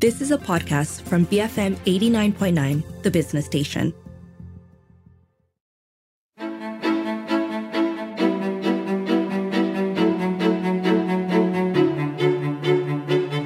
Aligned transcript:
This 0.00 0.20
is 0.20 0.30
a 0.30 0.38
podcast 0.38 1.02
from 1.02 1.26
BFM 1.26 1.74
89.9, 1.78 3.02
the 3.02 3.10
business 3.10 3.46
station. 3.46 3.92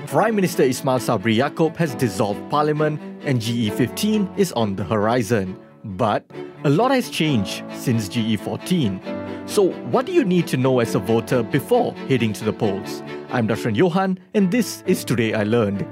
Prime 0.08 0.36
Minister 0.36 0.64
Ismail 0.64 0.98
Sabri 0.98 1.38
Yaakob 1.38 1.74
has 1.76 1.94
dissolved 1.94 2.50
parliament 2.50 3.00
and 3.22 3.40
GE15 3.40 4.38
is 4.38 4.52
on 4.52 4.76
the 4.76 4.84
horizon. 4.84 5.58
But 5.84 6.30
a 6.64 6.68
lot 6.68 6.90
has 6.90 7.08
changed 7.08 7.64
since 7.72 8.10
GE14. 8.10 9.48
So, 9.48 9.72
what 9.90 10.04
do 10.04 10.12
you 10.12 10.22
need 10.22 10.48
to 10.48 10.58
know 10.58 10.80
as 10.80 10.94
a 10.94 10.98
voter 10.98 11.42
before 11.42 11.94
heading 12.08 12.34
to 12.34 12.44
the 12.44 12.52
polls? 12.52 13.02
I'm 13.30 13.48
Dashran 13.48 13.74
Johan, 13.74 14.18
and 14.34 14.50
this 14.50 14.84
is 14.86 15.02
Today 15.02 15.32
I 15.32 15.44
Learned. 15.44 15.86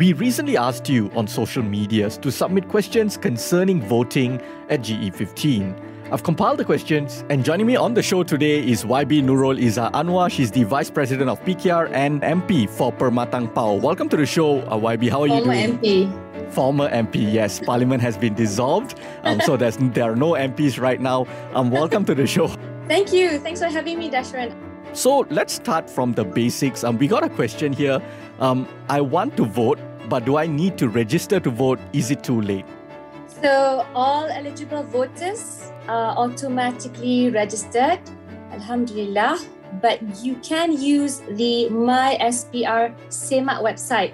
We 0.00 0.14
recently 0.14 0.56
asked 0.56 0.88
you 0.88 1.10
on 1.14 1.26
social 1.26 1.62
medias 1.62 2.16
to 2.22 2.32
submit 2.32 2.70
questions 2.70 3.18
concerning 3.18 3.82
voting 3.82 4.40
at 4.70 4.80
GE15. 4.80 6.10
I've 6.10 6.22
compiled 6.22 6.58
the 6.58 6.64
questions, 6.64 7.22
and 7.28 7.44
joining 7.44 7.66
me 7.66 7.76
on 7.76 7.92
the 7.92 8.02
show 8.02 8.22
today 8.22 8.66
is 8.66 8.82
YB 8.82 9.22
Nurul 9.22 9.62
Izzah 9.62 9.92
Anwar. 9.92 10.30
She's 10.30 10.50
the 10.50 10.64
Vice 10.64 10.88
President 10.88 11.28
of 11.28 11.38
PKR 11.44 11.92
and 11.92 12.22
MP 12.22 12.66
for 12.66 12.90
Permatang 12.90 13.52
Pauh. 13.52 13.78
Welcome 13.78 14.08
to 14.08 14.16
the 14.16 14.24
show, 14.24 14.60
uh, 14.60 14.78
YB. 14.78 15.10
How 15.10 15.24
are 15.24 15.28
Former 15.28 15.54
you 15.54 15.66
doing? 15.66 15.78
MP. 15.78 16.50
Former 16.50 16.88
MP, 16.88 17.30
yes. 17.30 17.60
Parliament 17.66 18.00
has 18.00 18.16
been 18.16 18.32
dissolved, 18.32 18.98
um, 19.24 19.38
so 19.42 19.58
there's, 19.58 19.76
there 19.76 20.10
are 20.10 20.16
no 20.16 20.30
MPs 20.30 20.80
right 20.80 20.98
now. 20.98 21.26
Um, 21.52 21.70
welcome 21.70 22.06
to 22.06 22.14
the 22.14 22.26
show. 22.26 22.48
Thank 22.88 23.12
you. 23.12 23.38
Thanks 23.38 23.60
for 23.60 23.66
having 23.66 23.98
me, 23.98 24.10
Dashran. 24.10 24.56
So 24.92 25.26
let's 25.30 25.52
start 25.52 25.88
from 25.88 26.14
the 26.14 26.24
basics. 26.24 26.84
Um, 26.84 26.98
we 26.98 27.06
got 27.06 27.22
a 27.22 27.28
question 27.28 27.72
here. 27.72 28.02
Um, 28.40 28.66
I 28.88 29.00
want 29.00 29.36
to 29.36 29.44
vote, 29.44 29.78
but 30.10 30.26
do 30.26 30.36
I 30.36 30.46
need 30.50 30.76
to 30.82 30.90
register 30.90 31.38
to 31.38 31.50
vote? 31.50 31.78
Is 31.94 32.10
it 32.10 32.26
too 32.26 32.42
late? 32.42 32.66
So, 33.40 33.86
all 33.94 34.26
eligible 34.26 34.82
voters 34.82 35.70
are 35.86 36.18
automatically 36.18 37.30
registered, 37.30 38.02
Alhamdulillah. 38.50 39.38
But 39.80 40.02
you 40.18 40.34
can 40.42 40.74
use 40.74 41.22
the 41.38 41.70
My 41.70 42.18
SPR 42.20 42.90
SEMAK 43.08 43.62
website. 43.62 44.12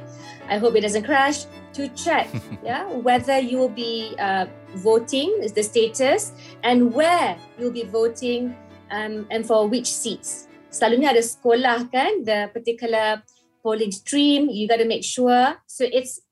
I 0.52 0.58
hope 0.58 0.76
it 0.76 0.82
doesn't 0.82 1.04
crash 1.08 1.46
to 1.72 1.88
check 1.96 2.28
yeah, 2.62 2.84
whether 2.92 3.40
you 3.40 3.56
will 3.56 3.72
be 3.72 4.14
uh, 4.20 4.46
voting, 4.76 5.32
is 5.40 5.52
the 5.52 5.64
status, 5.64 6.32
and 6.62 6.92
where 6.92 7.40
you'll 7.58 7.72
be 7.72 7.84
voting 7.84 8.54
um, 8.92 9.26
and 9.30 9.48
for 9.48 9.66
which 9.66 9.88
seats. 9.88 10.46
Selalunya 10.68 11.16
ada 11.16 11.24
sekolah 11.24 11.88
kan, 11.88 12.20
the 12.20 12.52
particular 12.52 13.24
polling 13.66 13.90
stream, 13.90 14.46
you 14.46 14.70
got 14.70 14.78
to 14.78 14.86
make 14.86 15.02
sure. 15.02 15.58
So 15.66 15.90
it's 15.90 16.22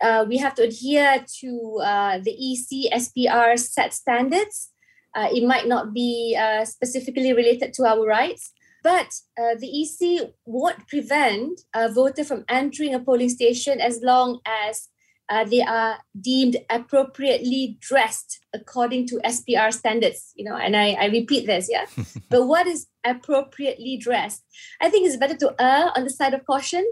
Uh, 0.00 0.24
we 0.28 0.36
have 0.36 0.54
to 0.54 0.62
adhere 0.62 1.24
to 1.40 1.80
uh, 1.82 2.18
the 2.18 2.30
EC 2.30 2.92
SPR 2.92 3.58
set 3.58 3.92
standards. 3.92 4.70
Uh, 5.14 5.28
it 5.32 5.44
might 5.44 5.66
not 5.66 5.92
be 5.92 6.36
uh, 6.38 6.64
specifically 6.64 7.32
related 7.32 7.72
to 7.74 7.84
our 7.84 8.04
rights, 8.06 8.52
but 8.82 9.12
uh, 9.40 9.54
the 9.58 9.68
EC 9.82 10.30
won't 10.44 10.86
prevent 10.86 11.62
a 11.74 11.90
voter 11.90 12.24
from 12.24 12.44
entering 12.48 12.94
a 12.94 13.00
polling 13.00 13.28
station 13.28 13.80
as 13.80 14.00
long 14.02 14.40
as 14.46 14.88
uh, 15.30 15.44
they 15.44 15.60
are 15.60 15.98
deemed 16.18 16.56
appropriately 16.70 17.76
dressed 17.80 18.40
according 18.54 19.06
to 19.06 19.20
SPR 19.24 19.72
standards. 19.72 20.32
You 20.36 20.44
know, 20.44 20.56
and 20.56 20.76
I, 20.76 20.92
I 20.92 21.06
repeat 21.06 21.46
this, 21.46 21.68
yeah. 21.70 21.86
but 22.30 22.46
what 22.46 22.66
is 22.66 22.86
appropriately 23.04 23.96
dressed? 23.96 24.44
I 24.80 24.88
think 24.88 25.06
it's 25.06 25.16
better 25.16 25.36
to 25.36 25.54
err 25.58 25.90
on 25.96 26.04
the 26.04 26.10
side 26.10 26.34
of 26.34 26.46
caution, 26.46 26.86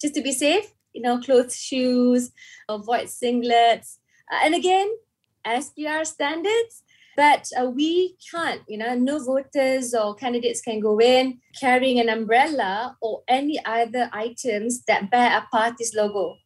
just 0.00 0.14
to 0.14 0.22
be 0.22 0.32
safe. 0.32 0.72
You 0.94 1.02
know, 1.02 1.18
clothes, 1.18 1.56
shoes, 1.56 2.30
avoid 2.68 3.08
singlets, 3.08 3.98
uh, 4.32 4.38
and 4.44 4.54
again, 4.54 4.88
SPR 5.46 6.06
standards. 6.06 6.82
But 7.16 7.48
uh, 7.60 7.66
we 7.66 8.16
can't, 8.28 8.62
you 8.66 8.76
know, 8.76 8.94
no 8.96 9.22
voters 9.22 9.94
or 9.94 10.16
candidates 10.16 10.60
can 10.60 10.80
go 10.80 10.98
in 11.00 11.38
carrying 11.60 12.00
an 12.00 12.08
umbrella 12.08 12.96
or 13.00 13.22
any 13.28 13.64
other 13.64 14.10
items 14.12 14.82
that 14.88 15.12
bear 15.12 15.38
a 15.38 15.46
party's 15.52 15.94
logo. 15.94 16.36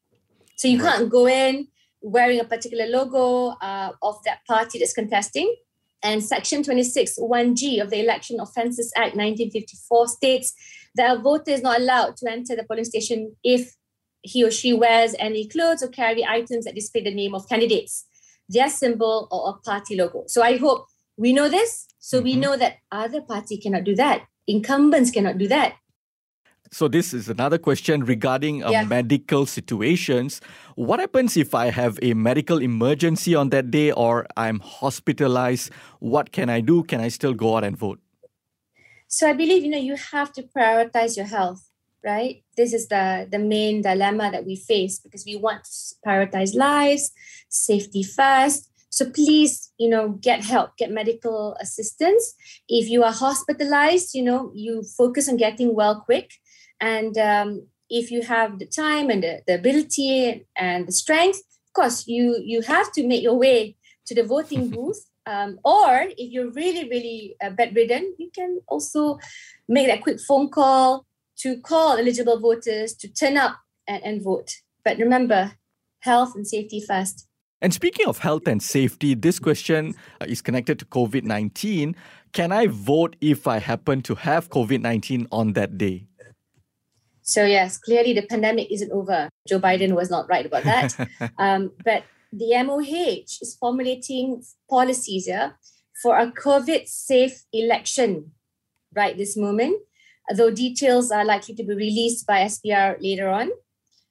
So 0.56 0.68
you 0.68 0.78
can't 0.78 1.08
go 1.08 1.26
in 1.26 1.68
wearing 2.02 2.40
a 2.40 2.44
particular 2.44 2.86
logo 2.86 3.56
uh, 3.62 3.92
of 4.02 4.22
that 4.24 4.44
party 4.46 4.78
that's 4.78 4.92
contesting. 4.92 5.54
And 6.02 6.22
Section 6.22 6.62
26 6.62 7.18
1G 7.18 7.82
of 7.82 7.90
the 7.90 8.00
Election 8.00 8.38
Offences 8.38 8.92
Act 8.94 9.16
1954 9.16 10.08
states 10.08 10.54
that 10.94 11.16
a 11.16 11.20
voter 11.20 11.50
is 11.50 11.62
not 11.62 11.80
allowed 11.80 12.16
to 12.18 12.30
enter 12.30 12.54
the 12.54 12.64
polling 12.64 12.84
station 12.84 13.34
if 13.42 13.74
he 14.22 14.44
or 14.44 14.50
she 14.50 14.72
wears 14.72 15.14
any 15.18 15.46
clothes 15.46 15.82
or 15.82 15.88
carry 15.88 16.24
items 16.24 16.64
that 16.64 16.74
display 16.74 17.02
the 17.02 17.14
name 17.14 17.34
of 17.34 17.48
candidates, 17.48 18.06
their 18.48 18.68
symbol, 18.68 19.28
or 19.30 19.50
a 19.50 19.52
party 19.64 19.96
logo. 19.96 20.24
So 20.26 20.42
I 20.42 20.56
hope 20.56 20.86
we 21.16 21.32
know 21.32 21.48
this. 21.48 21.86
So 21.98 22.18
mm-hmm. 22.18 22.24
we 22.24 22.36
know 22.36 22.56
that 22.56 22.76
other 22.90 23.20
party 23.20 23.58
cannot 23.58 23.84
do 23.84 23.94
that. 23.96 24.22
Incumbents 24.46 25.10
cannot 25.10 25.38
do 25.38 25.48
that. 25.48 25.74
So 26.70 26.86
this 26.86 27.14
is 27.14 27.28
another 27.28 27.56
question 27.56 28.04
regarding 28.04 28.62
uh, 28.62 28.70
yeah. 28.70 28.84
medical 28.84 29.46
situations. 29.46 30.40
What 30.74 31.00
happens 31.00 31.36
if 31.36 31.54
I 31.54 31.70
have 31.70 31.98
a 32.02 32.12
medical 32.12 32.58
emergency 32.58 33.34
on 33.34 33.48
that 33.50 33.70
day 33.70 33.90
or 33.90 34.26
I'm 34.36 34.60
hospitalized? 34.60 35.72
What 36.00 36.30
can 36.30 36.50
I 36.50 36.60
do? 36.60 36.82
Can 36.82 37.00
I 37.00 37.08
still 37.08 37.32
go 37.32 37.56
out 37.56 37.64
and 37.64 37.76
vote? 37.76 38.00
So 39.06 39.26
I 39.28 39.32
believe 39.32 39.64
you 39.64 39.70
know 39.70 39.78
you 39.78 39.96
have 39.96 40.32
to 40.34 40.42
prioritize 40.42 41.16
your 41.16 41.24
health, 41.24 41.67
right? 42.04 42.42
This 42.56 42.72
is 42.72 42.88
the 42.88 43.28
the 43.30 43.38
main 43.38 43.82
dilemma 43.82 44.30
that 44.30 44.46
we 44.46 44.56
face 44.56 44.98
because 44.98 45.24
we 45.24 45.36
want 45.36 45.64
to 45.64 45.70
prioritize 46.06 46.54
lives, 46.54 47.12
safety 47.48 48.02
first. 48.02 48.70
So 48.90 49.10
please, 49.10 49.70
you 49.78 49.88
know, 49.88 50.08
get 50.20 50.44
help, 50.44 50.76
get 50.78 50.90
medical 50.90 51.54
assistance. 51.60 52.34
If 52.68 52.88
you 52.88 53.04
are 53.04 53.12
hospitalized, 53.12 54.14
you 54.14 54.22
know, 54.22 54.50
you 54.54 54.82
focus 54.82 55.28
on 55.28 55.36
getting 55.36 55.74
well 55.74 56.00
quick 56.00 56.32
and 56.80 57.16
um, 57.18 57.66
if 57.90 58.10
you 58.10 58.22
have 58.22 58.58
the 58.58 58.66
time 58.66 59.10
and 59.10 59.22
the, 59.22 59.42
the 59.46 59.54
ability 59.54 60.46
and 60.56 60.86
the 60.86 60.92
strength, 60.92 61.38
of 61.66 61.72
course, 61.72 62.06
you 62.06 62.40
you 62.44 62.62
have 62.62 62.92
to 62.92 63.06
make 63.06 63.22
your 63.22 63.34
way 63.34 63.76
to 64.06 64.14
the 64.14 64.22
voting 64.22 64.70
booth. 64.74 65.04
Um, 65.26 65.60
or 65.62 66.08
if 66.16 66.32
you're 66.32 66.50
really, 66.52 66.88
really 66.88 67.36
uh, 67.42 67.50
bedridden, 67.50 68.14
you 68.18 68.30
can 68.34 68.60
also 68.66 69.18
make 69.68 69.86
that 69.88 70.00
quick 70.00 70.20
phone 70.20 70.48
call 70.48 71.04
to 71.40 71.60
call 71.60 71.96
eligible 71.96 72.38
voters 72.38 72.94
to 72.94 73.08
turn 73.08 73.36
up 73.36 73.58
and, 73.86 74.02
and 74.04 74.22
vote. 74.22 74.56
But 74.84 74.98
remember, 74.98 75.52
health 76.00 76.34
and 76.34 76.46
safety 76.46 76.80
first. 76.80 77.26
And 77.60 77.74
speaking 77.74 78.06
of 78.06 78.18
health 78.18 78.46
and 78.46 78.62
safety, 78.62 79.14
this 79.14 79.38
question 79.38 79.94
uh, 80.20 80.26
is 80.28 80.42
connected 80.42 80.78
to 80.78 80.84
COVID 80.84 81.24
19. 81.24 81.96
Can 82.32 82.52
I 82.52 82.66
vote 82.68 83.16
if 83.20 83.46
I 83.46 83.58
happen 83.58 84.02
to 84.02 84.14
have 84.14 84.48
COVID 84.50 84.80
19 84.80 85.26
on 85.32 85.54
that 85.54 85.76
day? 85.76 86.06
So, 87.22 87.44
yes, 87.44 87.76
clearly 87.76 88.14
the 88.14 88.22
pandemic 88.22 88.70
isn't 88.70 88.90
over. 88.90 89.28
Joe 89.46 89.60
Biden 89.60 89.94
was 89.94 90.08
not 90.08 90.28
right 90.30 90.46
about 90.46 90.64
that. 90.64 90.96
um, 91.38 91.72
but 91.84 92.04
the 92.32 92.62
MOH 92.62 93.42
is 93.42 93.56
formulating 93.58 94.42
policies 94.70 95.26
yeah, 95.26 95.50
for 96.02 96.18
a 96.18 96.30
COVID 96.30 96.86
safe 96.86 97.42
election 97.52 98.32
right 98.94 99.16
this 99.16 99.36
moment, 99.36 99.82
though 100.34 100.50
details 100.50 101.10
are 101.10 101.24
likely 101.24 101.54
to 101.54 101.62
be 101.62 101.74
released 101.74 102.26
by 102.26 102.44
SPR 102.44 102.96
later 103.00 103.28
on. 103.28 103.50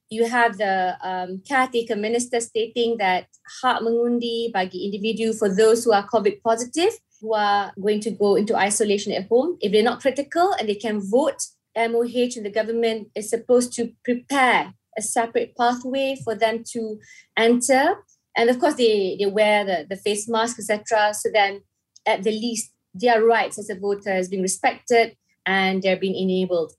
You 0.10 0.28
have 0.28 0.58
the 0.58 0.98
um, 1.02 1.42
caretaker 1.48 1.96
minister 1.96 2.40
stating 2.40 2.98
that 2.98 3.28
hak 3.62 3.82
mengundi 3.82 4.54
bagi 4.54 4.88
individu 4.88 5.38
for 5.38 5.54
those 5.54 5.84
who 5.84 5.92
are 5.92 6.08
COVID 6.08 6.42
positive 6.42 6.98
who 7.20 7.34
are 7.34 7.74
going 7.82 8.00
to 8.02 8.12
go 8.12 8.36
into 8.36 8.56
isolation 8.56 9.12
at 9.12 9.28
home. 9.28 9.58
If 9.60 9.72
they're 9.72 9.84
not 9.84 10.02
critical 10.02 10.54
and 10.54 10.70
they 10.70 10.76
can 10.76 11.02
vote 11.02 11.42
MOH 11.76 12.38
and 12.38 12.46
the 12.46 12.52
government 12.52 13.10
is 13.16 13.30
supposed 13.30 13.74
to 13.74 13.92
prepare 14.04 14.74
a 14.98 15.02
separate 15.02 15.56
pathway 15.56 16.18
for 16.24 16.36
them 16.36 16.64
to 16.74 17.00
enter. 17.38 17.96
And 18.36 18.50
of 18.50 18.60
course, 18.60 18.76
they, 18.76 19.16
they 19.20 19.26
wear 19.26 19.66
the, 19.66 19.86
the 19.90 19.96
face 19.96 20.28
mask, 20.28 20.60
etc. 20.60 21.14
So 21.14 21.30
then, 21.34 21.62
at 22.06 22.24
the 22.24 22.32
least, 22.32 22.72
their 22.94 23.24
rights 23.24 23.60
as 23.60 23.70
a 23.70 23.76
voter 23.76 24.14
has 24.14 24.28
been 24.28 24.42
respected 24.42 25.16
and 25.48 25.82
they're 25.82 25.98
being 25.98 26.16
enabled. 26.16 26.74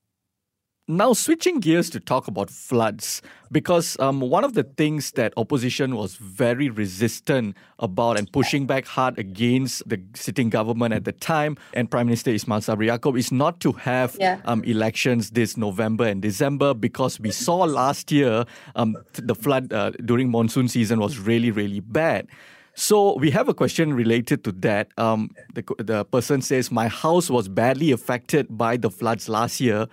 Now, 0.91 1.13
switching 1.13 1.61
gears 1.61 1.91
to 1.91 2.01
talk 2.01 2.29
about 2.29 2.49
floods, 2.49 3.21
because 3.53 3.95
um, 4.01 4.21
one 4.21 4.43
of 4.43 4.55
the 4.55 4.63
things 4.63 5.11
that 5.13 5.35
opposition 5.37 5.95
was 5.97 6.17
very 6.17 6.71
resistant 6.71 7.59
about 7.79 8.19
and 8.19 8.33
pushing 8.33 8.65
back 8.67 8.87
hard 8.87 9.19
against 9.19 9.87
the 9.87 10.01
sitting 10.15 10.49
government 10.49 10.95
at 10.95 11.05
the 11.05 11.13
time 11.13 11.59
and 11.75 11.91
Prime 11.91 12.07
Minister 12.07 12.31
Ismail 12.31 12.61
Sabri 12.61 12.89
Yaakob 12.89 13.19
is 13.19 13.31
not 13.31 13.61
to 13.61 13.73
have 13.73 14.17
yeah. 14.19 14.41
um, 14.47 14.65
elections 14.65 15.33
this 15.33 15.59
November 15.59 16.07
and 16.07 16.23
December 16.23 16.73
because 16.73 17.21
we 17.21 17.33
saw 17.33 17.57
last 17.65 18.11
year 18.11 18.47
um, 18.75 18.97
the 19.13 19.35
flood 19.35 19.71
uh, 19.71 19.91
during 20.07 20.31
monsoon 20.31 20.69
season 20.69 21.01
was 21.01 21.19
really, 21.19 21.51
really 21.51 21.81
bad. 21.81 22.29
So 22.79 23.19
we 23.19 23.33
have 23.33 23.49
a 23.49 23.55
question 23.55 23.93
related 23.93 24.45
to 24.45 24.53
that. 24.63 24.93
Um, 24.97 25.35
the, 25.53 25.65
the 25.79 26.05
person 26.05 26.41
says, 26.41 26.71
My 26.71 26.87
house 26.87 27.29
was 27.29 27.49
badly 27.49 27.91
affected 27.91 28.47
by 28.57 28.77
the 28.77 28.89
floods 28.89 29.29
last 29.29 29.61
year. 29.61 29.89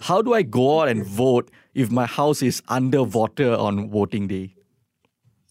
How 0.00 0.22
do 0.22 0.32
I 0.32 0.40
go 0.40 0.80
out 0.80 0.88
and 0.88 1.04
vote 1.04 1.50
if 1.74 1.90
my 1.90 2.06
house 2.06 2.40
is 2.40 2.62
under 2.68 3.02
water 3.02 3.52
on 3.52 3.90
voting 3.90 4.26
day? 4.26 4.54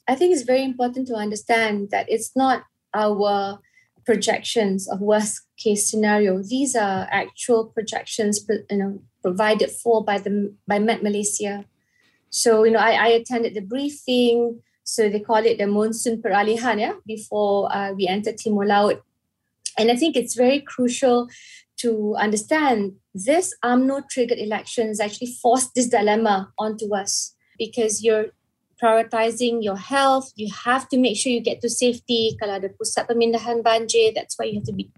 I 0.08 0.16
think 0.16 0.34
it's 0.34 0.42
very 0.42 0.64
important 0.64 1.08
to 1.10 1.14
understand 1.14 1.92
that 1.92 2.08
it's 2.10 2.36
not 2.36 2.64
our 2.96 3.60
projections 4.04 4.90
of 4.90 5.00
worst 5.00 5.42
case 5.60 5.88
scenario. 5.88 6.42
These 6.42 6.76
are 6.76 7.08
actual 7.12 7.66
projections 7.66 8.44
you 8.50 8.78
know, 8.78 9.00
provided 9.22 9.70
for 9.70 10.04
by 10.04 10.18
the 10.18 10.56
by 10.68 10.80
Met 10.80 11.04
Malaysia. 11.04 11.66
So, 12.32 12.64
you 12.64 12.72
know, 12.72 12.80
I, 12.80 12.94
I 12.94 13.08
attended 13.10 13.54
the 13.54 13.62
briefing 13.62 14.64
so 14.90 15.08
they 15.08 15.20
call 15.20 15.46
it 15.46 15.60
the 15.60 15.68
monsoon 15.68 16.22
peralihan, 16.22 16.80
yeah, 16.80 16.94
before 17.06 17.70
uh, 17.74 17.94
we 17.94 18.08
enter 18.08 18.34
Timur 18.34 18.66
Laut. 18.66 19.02
And 19.78 19.92
I 19.92 19.96
think 19.96 20.16
it's 20.16 20.36
very 20.36 20.60
crucial 20.60 21.30
to 21.78 22.16
understand 22.18 22.94
this 23.14 23.54
UMNO 23.64 24.10
triggered 24.10 24.40
elections 24.40 25.00
actually 25.00 25.38
forced 25.42 25.76
this 25.76 25.88
dilemma 25.88 26.52
onto 26.58 26.94
us 26.96 27.36
because 27.58 28.04
you're 28.04 28.34
prioritizing 28.82 29.64
your 29.64 29.78
health. 29.78 30.32
You 30.36 30.50
have 30.66 30.90
to 30.90 30.98
make 30.98 31.18
sure 31.18 31.32
you 31.32 31.40
get 31.40 31.62
to 31.62 31.70
safety. 31.70 32.36
Kalau 32.42 32.58
ada 32.58 32.74
pusat 32.74 33.08
pemindahan 33.08 33.62
banjir, 33.62 34.16
that's 34.16 34.36
why 34.42 34.50
you 34.50 34.60
have 34.60 34.68
to 34.68 34.76
be 34.76 34.90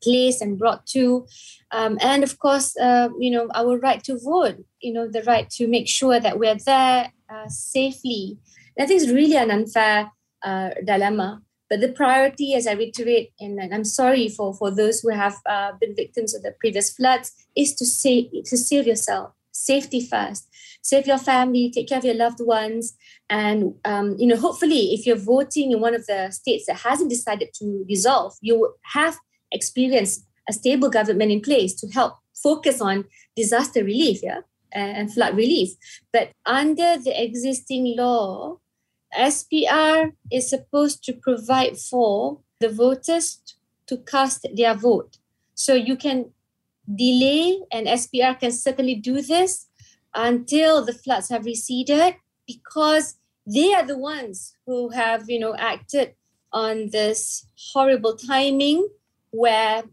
placed 0.00 0.40
and 0.40 0.56
brought 0.56 0.86
to. 0.94 1.26
Um, 1.72 1.98
and 2.00 2.22
of 2.22 2.38
course, 2.38 2.78
uh, 2.78 3.10
you 3.18 3.30
know, 3.34 3.50
our 3.52 3.76
right 3.76 4.02
to 4.04 4.16
vote, 4.16 4.62
you 4.80 4.94
know, 4.94 5.10
the 5.10 5.26
right 5.26 5.50
to 5.58 5.66
make 5.66 5.88
sure 5.88 6.20
that 6.20 6.38
we're 6.38 6.56
there 6.56 7.12
uh, 7.28 7.48
safely 7.48 8.38
I 8.80 8.86
think 8.86 9.02
it's 9.02 9.12
really 9.12 9.36
an 9.36 9.50
unfair 9.50 10.10
uh, 10.42 10.70
dilemma. 10.84 11.42
But 11.68 11.80
the 11.80 11.92
priority, 11.92 12.54
as 12.54 12.66
I 12.66 12.72
reiterate, 12.72 13.32
and, 13.38 13.60
I'm 13.72 13.84
sorry 13.84 14.28
for, 14.28 14.54
for 14.54 14.70
those 14.72 15.00
who 15.00 15.10
have 15.10 15.36
uh, 15.46 15.72
been 15.80 15.94
victims 15.94 16.34
of 16.34 16.42
the 16.42 16.52
previous 16.58 16.90
floods, 16.90 17.32
is 17.56 17.74
to 17.76 17.86
save 17.86 18.30
to 18.46 18.56
save 18.56 18.86
yourself, 18.86 19.32
safety 19.52 20.04
first, 20.04 20.48
save 20.82 21.06
your 21.06 21.18
family, 21.18 21.70
take 21.70 21.88
care 21.88 21.98
of 21.98 22.04
your 22.04 22.14
loved 22.14 22.40
ones, 22.40 22.96
and 23.28 23.74
um, 23.84 24.16
you 24.18 24.26
know, 24.26 24.36
hopefully, 24.36 24.94
if 24.94 25.06
you're 25.06 25.14
voting 25.16 25.70
in 25.70 25.80
one 25.80 25.94
of 25.94 26.06
the 26.06 26.30
states 26.32 26.66
that 26.66 26.78
hasn't 26.78 27.10
decided 27.10 27.50
to 27.54 27.84
dissolve, 27.88 28.34
you 28.40 28.74
have 28.94 29.16
experienced 29.52 30.26
a 30.48 30.52
stable 30.52 30.90
government 30.90 31.30
in 31.30 31.40
place 31.40 31.74
to 31.74 31.86
help 31.88 32.14
focus 32.34 32.80
on 32.80 33.04
disaster 33.36 33.84
relief, 33.84 34.20
yeah, 34.24 34.40
and 34.72 35.12
flood 35.12 35.36
relief. 35.36 35.70
But 36.12 36.32
under 36.46 36.96
the 36.98 37.12
existing 37.22 37.94
law, 37.96 38.58
SPR 39.16 40.12
is 40.30 40.48
supposed 40.48 41.04
to 41.04 41.12
provide 41.12 41.78
for 41.78 42.40
the 42.60 42.68
voters 42.68 43.40
to 43.86 43.96
cast 43.98 44.46
their 44.54 44.74
vote. 44.74 45.18
So 45.54 45.74
you 45.74 45.96
can 45.96 46.30
delay, 46.94 47.60
and 47.72 47.86
SPR 47.86 48.38
can 48.38 48.52
certainly 48.52 48.94
do 48.94 49.20
this 49.22 49.66
until 50.14 50.84
the 50.84 50.92
floods 50.92 51.28
have 51.28 51.44
receded 51.44 52.16
because 52.46 53.16
they 53.46 53.74
are 53.74 53.86
the 53.86 53.98
ones 53.98 54.54
who 54.66 54.90
have, 54.90 55.28
you 55.28 55.38
know, 55.38 55.54
acted 55.56 56.14
on 56.52 56.90
this 56.90 57.46
horrible 57.72 58.16
timing 58.16 58.88
where 59.30 59.84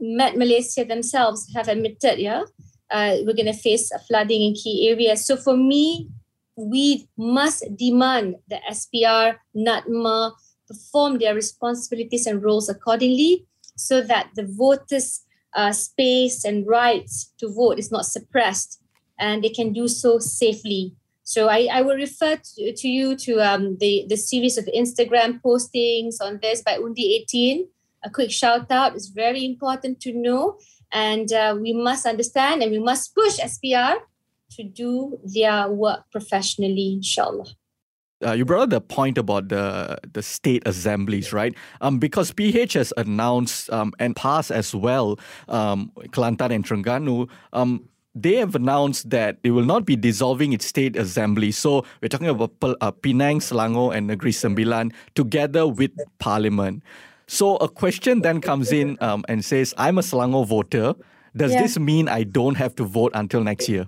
Met 0.00 0.36
Malaysia 0.36 0.84
themselves 0.84 1.50
have 1.54 1.68
admitted, 1.68 2.18
yeah, 2.18 2.44
uh, 2.90 3.16
we're 3.24 3.34
going 3.34 3.46
to 3.46 3.52
face 3.52 3.90
a 3.92 3.98
flooding 3.98 4.42
in 4.42 4.54
key 4.54 4.88
areas. 4.88 5.26
So 5.26 5.36
for 5.36 5.56
me, 5.56 6.08
we 6.58 7.08
must 7.16 7.64
demand 7.76 8.36
the 8.48 8.58
SPR, 8.70 9.36
NADMA 9.56 10.32
perform 10.66 11.18
their 11.18 11.34
responsibilities 11.34 12.26
and 12.26 12.42
roles 12.42 12.68
accordingly 12.68 13.46
so 13.76 14.02
that 14.02 14.30
the 14.34 14.44
voters' 14.44 15.22
uh, 15.54 15.72
space 15.72 16.44
and 16.44 16.66
rights 16.66 17.32
to 17.38 17.48
vote 17.48 17.78
is 17.78 17.92
not 17.92 18.04
suppressed 18.04 18.82
and 19.18 19.42
they 19.42 19.48
can 19.48 19.72
do 19.72 19.86
so 19.86 20.18
safely. 20.18 20.94
So 21.22 21.48
I, 21.48 21.68
I 21.72 21.82
will 21.82 21.96
refer 21.96 22.36
to, 22.36 22.74
to 22.74 22.88
you 22.88 23.14
to 23.16 23.38
um, 23.40 23.76
the, 23.78 24.04
the 24.08 24.16
series 24.16 24.58
of 24.58 24.66
Instagram 24.66 25.40
postings 25.40 26.16
on 26.20 26.40
this 26.42 26.62
by 26.62 26.76
Undi 26.76 27.14
18. 27.22 27.68
A 28.04 28.10
quick 28.10 28.30
shout 28.30 28.70
out 28.70 28.96
is 28.96 29.08
very 29.08 29.44
important 29.44 30.00
to 30.00 30.12
know. 30.12 30.58
And 30.90 31.30
uh, 31.32 31.56
we 31.60 31.72
must 31.72 32.06
understand 32.06 32.62
and 32.62 32.72
we 32.72 32.78
must 32.78 33.14
push 33.14 33.38
SPR 33.38 33.98
to 34.52 34.62
do 34.62 35.18
their 35.24 35.68
work 35.68 36.04
professionally, 36.10 36.94
inshallah. 36.94 37.46
Uh, 38.24 38.32
you 38.32 38.44
brought 38.44 38.62
up 38.62 38.70
the 38.70 38.80
point 38.80 39.16
about 39.16 39.48
the 39.48 39.96
the 40.12 40.22
state 40.22 40.62
assemblies, 40.66 41.32
right? 41.32 41.54
Um, 41.80 41.98
because 41.98 42.32
PH 42.32 42.72
has 42.72 42.92
announced 42.96 43.70
um, 43.70 43.92
and 44.00 44.16
passed 44.16 44.50
as 44.50 44.74
well, 44.74 45.20
um, 45.46 45.92
Kelantan 46.10 46.50
and 46.50 46.66
Terengganu. 46.66 47.30
Um, 47.52 47.88
they 48.16 48.34
have 48.36 48.56
announced 48.56 49.10
that 49.10 49.40
they 49.44 49.50
will 49.50 49.64
not 49.64 49.86
be 49.86 49.94
dissolving 49.94 50.52
its 50.52 50.66
state 50.66 50.96
assembly. 50.96 51.52
So 51.52 51.84
we're 52.02 52.08
talking 52.08 52.26
about 52.26 52.50
uh, 52.62 52.90
Penang, 52.90 53.38
Selangor, 53.38 53.94
and 53.94 54.08
Negeri 54.08 54.32
Sembilan 54.32 54.92
together 55.14 55.68
with 55.68 55.92
Parliament. 56.18 56.82
So 57.28 57.56
a 57.56 57.68
question 57.68 58.22
then 58.22 58.40
comes 58.40 58.72
in 58.72 58.98
um, 59.00 59.24
and 59.28 59.44
says, 59.44 59.74
"I'm 59.78 59.98
a 59.98 60.02
Selangor 60.02 60.44
voter. 60.44 60.94
Does 61.36 61.52
yeah. 61.52 61.62
this 61.62 61.78
mean 61.78 62.08
I 62.08 62.24
don't 62.24 62.56
have 62.56 62.74
to 62.76 62.84
vote 62.84 63.12
until 63.14 63.44
next 63.44 63.68
year?" 63.68 63.86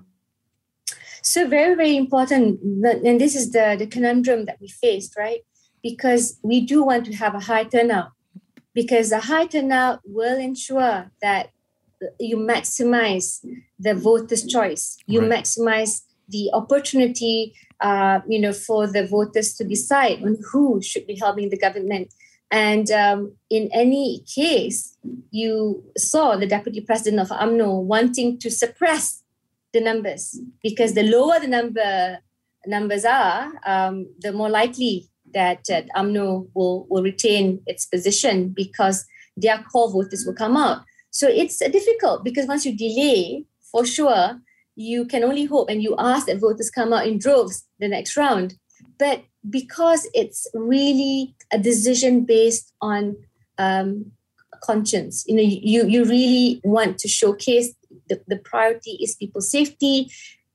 So 1.22 1.46
very, 1.46 1.74
very 1.74 1.96
important. 1.96 2.60
And 2.62 3.20
this 3.20 3.34
is 3.34 3.52
the, 3.52 3.76
the 3.78 3.86
conundrum 3.86 4.46
that 4.46 4.58
we 4.60 4.68
faced, 4.68 5.16
right? 5.16 5.40
Because 5.82 6.38
we 6.42 6.60
do 6.60 6.82
want 6.82 7.06
to 7.06 7.14
have 7.14 7.34
a 7.34 7.40
high 7.40 7.64
turnout 7.64 8.12
because 8.74 9.12
a 9.12 9.20
high 9.20 9.46
turnout 9.46 10.00
will 10.04 10.38
ensure 10.38 11.10
that 11.22 11.50
you 12.18 12.36
maximize 12.36 13.44
the 13.78 13.94
voters' 13.94 14.46
choice. 14.46 14.96
You 15.06 15.20
right. 15.20 15.30
maximize 15.30 16.02
the 16.28 16.50
opportunity, 16.52 17.54
uh, 17.80 18.20
you 18.28 18.38
know, 18.38 18.52
for 18.52 18.86
the 18.86 19.06
voters 19.06 19.54
to 19.54 19.64
decide 19.64 20.22
on 20.22 20.38
who 20.50 20.80
should 20.80 21.06
be 21.06 21.16
helping 21.16 21.50
the 21.50 21.58
government. 21.58 22.12
And 22.50 22.90
um, 22.90 23.34
in 23.48 23.68
any 23.72 24.24
case, 24.34 24.96
you 25.30 25.84
saw 25.96 26.36
the 26.36 26.46
deputy 26.46 26.80
president 26.80 27.20
of 27.20 27.28
UMNO 27.28 27.82
wanting 27.82 28.38
to 28.38 28.50
suppress 28.50 29.22
the 29.72 29.80
numbers 29.80 30.40
because 30.62 30.94
the 30.94 31.02
lower 31.02 31.38
the 31.40 31.46
number 31.46 32.18
numbers 32.66 33.04
are, 33.04 33.52
um, 33.64 34.06
the 34.20 34.32
more 34.32 34.50
likely 34.50 35.08
that 35.32 35.60
uh, 35.70 35.82
UMNO 35.96 36.48
will, 36.54 36.86
will 36.90 37.02
retain 37.02 37.62
its 37.66 37.86
position 37.86 38.50
because 38.50 39.06
their 39.36 39.62
core 39.72 39.90
voters 39.90 40.24
will 40.26 40.34
come 40.34 40.56
out. 40.56 40.82
So 41.10 41.28
it's 41.28 41.58
difficult 41.58 42.24
because 42.24 42.46
once 42.46 42.64
you 42.64 42.76
delay, 42.76 43.44
for 43.70 43.84
sure, 43.84 44.40
you 44.76 45.04
can 45.06 45.24
only 45.24 45.44
hope 45.44 45.68
and 45.68 45.82
you 45.82 45.94
ask 45.98 46.26
that 46.26 46.38
voters 46.38 46.70
come 46.70 46.92
out 46.92 47.06
in 47.06 47.18
droves 47.18 47.64
the 47.78 47.88
next 47.88 48.16
round. 48.16 48.54
But 48.98 49.24
because 49.48 50.08
it's 50.14 50.46
really 50.54 51.34
a 51.52 51.58
decision 51.58 52.24
based 52.24 52.72
on 52.80 53.16
um, 53.58 54.12
conscience, 54.62 55.24
you 55.26 55.36
know, 55.36 55.42
you, 55.42 55.86
you 55.86 56.04
really 56.04 56.60
want 56.64 56.98
to 56.98 57.08
showcase 57.08 57.74
the, 58.10 58.22
the 58.26 58.36
priority 58.36 58.98
is 59.02 59.14
people's 59.14 59.50
safety. 59.50 60.10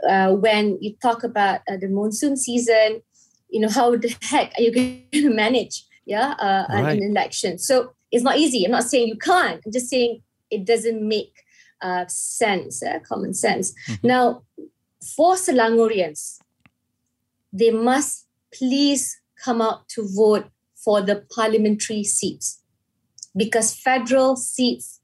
Uh, 0.08 0.34
when 0.34 0.78
you 0.82 0.94
talk 1.02 1.24
about 1.24 1.62
uh, 1.68 1.78
the 1.78 1.88
monsoon 1.88 2.38
season, 2.38 3.02
you 3.50 3.60
know, 3.60 3.70
how 3.78 3.96
the 3.96 4.16
heck 4.22 4.54
are 4.58 4.62
you 4.62 4.72
going 4.72 5.04
to 5.12 5.30
manage 5.34 5.86
yeah, 6.06 6.36
uh, 6.40 6.66
right. 6.70 6.98
an 6.98 7.04
election? 7.04 7.58
So 7.58 7.94
it's 8.12 8.24
not 8.24 8.38
easy. 8.38 8.64
I'm 8.66 8.72
not 8.72 8.84
saying 8.84 9.08
you 9.08 9.18
can't. 9.18 9.62
I'm 9.66 9.72
just 9.72 9.90
saying 9.90 10.22
it 10.52 10.66
doesn't 10.66 11.02
make 11.02 11.34
uh, 11.82 12.06
sense, 12.08 12.84
uh, 12.84 13.00
common 13.00 13.34
sense. 13.34 13.74
Mm-hmm. 13.88 14.08
Now, 14.08 14.44
for 15.16 15.36
Selangorians, 15.36 16.40
they 17.52 17.72
must 17.72 18.28
please 18.54 19.20
come 19.44 19.62
out 19.62 19.88
to 19.90 20.08
vote 20.16 20.48
for 20.76 21.02
the 21.02 21.26
parliamentary 21.34 22.04
seats 22.04 22.62
because 23.36 23.76
federal 23.76 24.36
seats, 24.36 25.02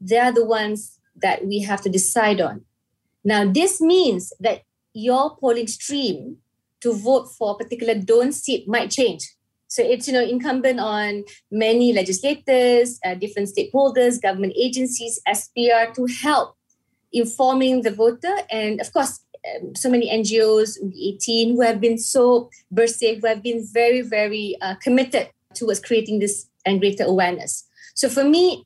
they're 0.00 0.32
the 0.32 0.44
ones 0.44 0.95
that 1.22 1.46
we 1.46 1.60
have 1.62 1.80
to 1.82 1.88
decide 1.88 2.40
on. 2.40 2.64
Now, 3.24 3.50
this 3.50 3.80
means 3.80 4.32
that 4.40 4.62
your 4.92 5.36
polling 5.36 5.66
stream 5.66 6.38
to 6.80 6.92
vote 6.92 7.26
for 7.32 7.52
a 7.52 7.56
particular 7.56 7.94
don't 7.94 8.32
seat 8.32 8.68
might 8.68 8.90
change. 8.90 9.32
So 9.68 9.82
it's 9.82 10.06
you 10.06 10.14
know 10.14 10.22
incumbent 10.22 10.78
on 10.78 11.24
many 11.50 11.92
legislators, 11.92 13.00
uh, 13.04 13.14
different 13.14 13.48
stakeholders, 13.48 14.22
government 14.22 14.54
agencies, 14.56 15.20
SPR 15.28 15.92
to 15.94 16.06
help 16.06 16.56
informing 17.12 17.82
the 17.82 17.90
voter. 17.90 18.34
And 18.50 18.80
of 18.80 18.92
course, 18.92 19.20
um, 19.54 19.74
so 19.74 19.90
many 19.90 20.10
NGOs, 20.10 20.78
18, 20.96 21.56
who 21.56 21.62
have 21.62 21.80
been 21.80 21.98
so 21.98 22.50
Bersih, 22.72 23.20
who 23.20 23.26
have 23.26 23.42
been 23.42 23.66
very, 23.72 24.02
very 24.02 24.56
uh, 24.60 24.76
committed 24.76 25.30
towards 25.54 25.80
creating 25.80 26.20
this 26.20 26.48
and 26.64 26.80
greater 26.80 27.04
awareness. 27.04 27.64
So 27.94 28.08
for 28.08 28.24
me, 28.24 28.64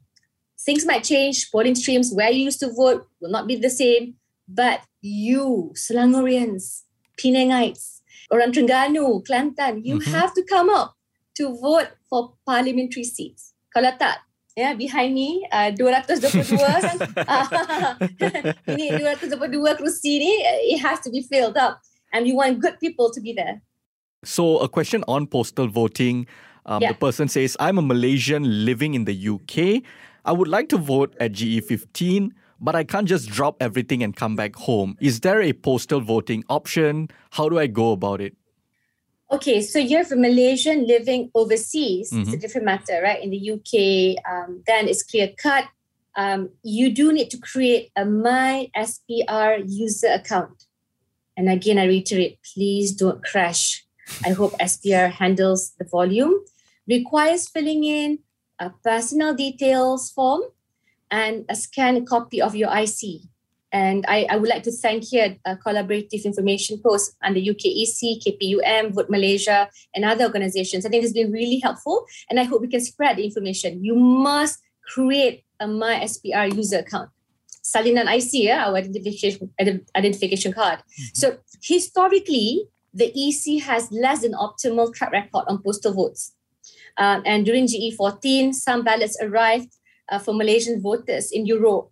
things 0.64 0.86
might 0.86 1.04
change. 1.04 1.50
Polling 1.50 1.74
streams, 1.74 2.12
where 2.12 2.30
you 2.30 2.44
used 2.44 2.60
to 2.60 2.72
vote, 2.72 3.06
will 3.20 3.30
not 3.30 3.46
be 3.46 3.56
the 3.56 3.70
same. 3.70 4.14
But 4.48 4.82
you, 5.00 5.72
Selangorians, 5.74 6.82
Penangites, 7.16 8.00
orang 8.30 8.52
Terengganu, 8.52 9.24
Kelantan, 9.24 9.84
you 9.84 9.98
mm-hmm. 9.98 10.10
have 10.12 10.34
to 10.34 10.42
come 10.44 10.70
up 10.70 10.96
to 11.36 11.56
vote 11.56 11.88
for 12.08 12.34
parliamentary 12.44 13.04
seats. 13.04 13.54
Kalau 13.70 13.94
tak, 13.94 14.26
ya 14.58 14.70
yeah, 14.70 14.72
behind 14.74 15.14
me 15.14 15.46
uh, 15.54 15.70
222 15.72 16.58
kan 16.58 16.96
ini 18.74 18.98
222 18.98 19.78
kerusi 19.78 20.18
ni 20.18 20.32
it 20.74 20.82
has 20.82 20.98
to 20.98 21.08
be 21.08 21.22
filled 21.22 21.54
up 21.54 21.78
and 22.10 22.26
we 22.26 22.34
want 22.34 22.58
good 22.58 22.74
people 22.82 23.08
to 23.14 23.22
be 23.22 23.30
there 23.30 23.62
so 24.26 24.58
a 24.58 24.68
question 24.68 25.06
on 25.06 25.24
postal 25.24 25.70
voting 25.70 26.26
um, 26.66 26.82
yeah. 26.82 26.90
the 26.90 26.98
person 26.98 27.30
says 27.30 27.54
i'm 27.62 27.78
a 27.78 27.84
malaysian 27.84 28.42
living 28.66 28.98
in 28.98 29.06
the 29.06 29.14
uk 29.30 29.80
i 30.24 30.32
would 30.32 30.48
like 30.48 30.68
to 30.68 30.76
vote 30.76 31.14
at 31.20 31.32
ge15 31.32 32.30
but 32.60 32.76
I 32.76 32.84
can't 32.84 33.08
just 33.08 33.28
drop 33.28 33.56
everything 33.60 34.02
and 34.02 34.14
come 34.14 34.36
back 34.36 34.54
home. 34.54 34.96
Is 35.00 35.20
there 35.20 35.40
a 35.40 35.52
postal 35.52 36.00
voting 36.00 36.44
option? 36.48 37.08
How 37.30 37.48
do 37.48 37.58
I 37.58 37.66
go 37.66 37.92
about 37.92 38.20
it? 38.20 38.36
Okay, 39.32 39.62
so 39.62 39.78
you're 39.78 40.02
a 40.02 40.16
Malaysian 40.16 40.86
living 40.86 41.30
overseas. 41.34 42.10
Mm-hmm. 42.10 42.20
It's 42.20 42.28
a 42.28 42.32
mm-hmm. 42.32 42.40
different 42.40 42.64
matter, 42.64 43.00
right? 43.02 43.22
In 43.22 43.30
the 43.30 43.52
UK, 43.52 44.22
um, 44.30 44.62
then 44.66 44.88
it's 44.88 45.02
clear 45.04 45.30
cut. 45.38 45.66
Um, 46.16 46.50
you 46.64 46.92
do 46.92 47.12
need 47.12 47.30
to 47.30 47.38
create 47.38 47.90
a 47.96 48.04
My 48.04 48.68
SPR 48.76 49.62
user 49.66 50.08
account. 50.08 50.64
And 51.36 51.48
again, 51.48 51.78
I 51.78 51.86
reiterate, 51.86 52.40
please 52.52 52.92
don't 52.92 53.24
crash. 53.24 53.86
I 54.24 54.30
hope 54.30 54.52
SPR 54.58 55.10
handles 55.12 55.72
the 55.78 55.84
volume. 55.84 56.34
Requires 56.88 57.48
filling 57.48 57.84
in 57.84 58.18
a 58.60 58.70
personal 58.84 59.34
details 59.34 60.12
form 60.12 60.42
and 61.10 61.44
a 61.48 61.56
scanned 61.56 62.06
copy 62.06 62.40
of 62.40 62.54
your 62.54 62.70
IC. 62.70 63.22
And 63.72 64.04
I, 64.08 64.26
I 64.28 64.36
would 64.36 64.48
like 64.48 64.64
to 64.64 64.72
thank 64.72 65.04
here 65.04 65.36
a 65.44 65.56
collaborative 65.56 66.24
information 66.24 66.80
post 66.84 67.16
under 67.22 67.40
UKEC, 67.40 68.20
KPUM, 68.22 68.92
Vote 68.92 69.08
Malaysia, 69.08 69.70
and 69.94 70.04
other 70.04 70.24
organizations. 70.24 70.84
I 70.84 70.88
think 70.88 71.04
it's 71.04 71.12
been 71.12 71.30
really 71.30 71.60
helpful, 71.60 72.04
and 72.28 72.40
I 72.40 72.44
hope 72.44 72.62
we 72.62 72.68
can 72.68 72.80
spread 72.80 73.16
the 73.16 73.24
information. 73.24 73.84
You 73.84 73.94
must 73.94 74.58
create 74.92 75.44
a 75.60 75.68
My 75.68 76.00
SPR 76.00 76.54
user 76.54 76.78
account. 76.78 77.10
Salinan 77.62 78.12
IC, 78.12 78.44
yeah, 78.44 78.66
our 78.66 78.76
identification, 78.76 79.50
identification 79.94 80.52
card. 80.52 80.78
Mm-hmm. 80.80 81.14
So 81.14 81.38
historically, 81.62 82.64
the 82.92 83.12
EC 83.14 83.62
has 83.62 83.92
less 83.92 84.22
than 84.22 84.32
optimal 84.32 84.92
track 84.92 85.12
record 85.12 85.44
on 85.46 85.62
postal 85.62 85.92
votes. 85.92 86.32
Um, 86.98 87.22
and 87.24 87.44
during 87.44 87.66
GE14, 87.66 88.54
some 88.54 88.82
ballots 88.82 89.16
arrived 89.20 89.74
uh, 90.10 90.18
for 90.18 90.34
Malaysian 90.34 90.80
voters 90.80 91.30
in 91.32 91.46
Europe 91.46 91.90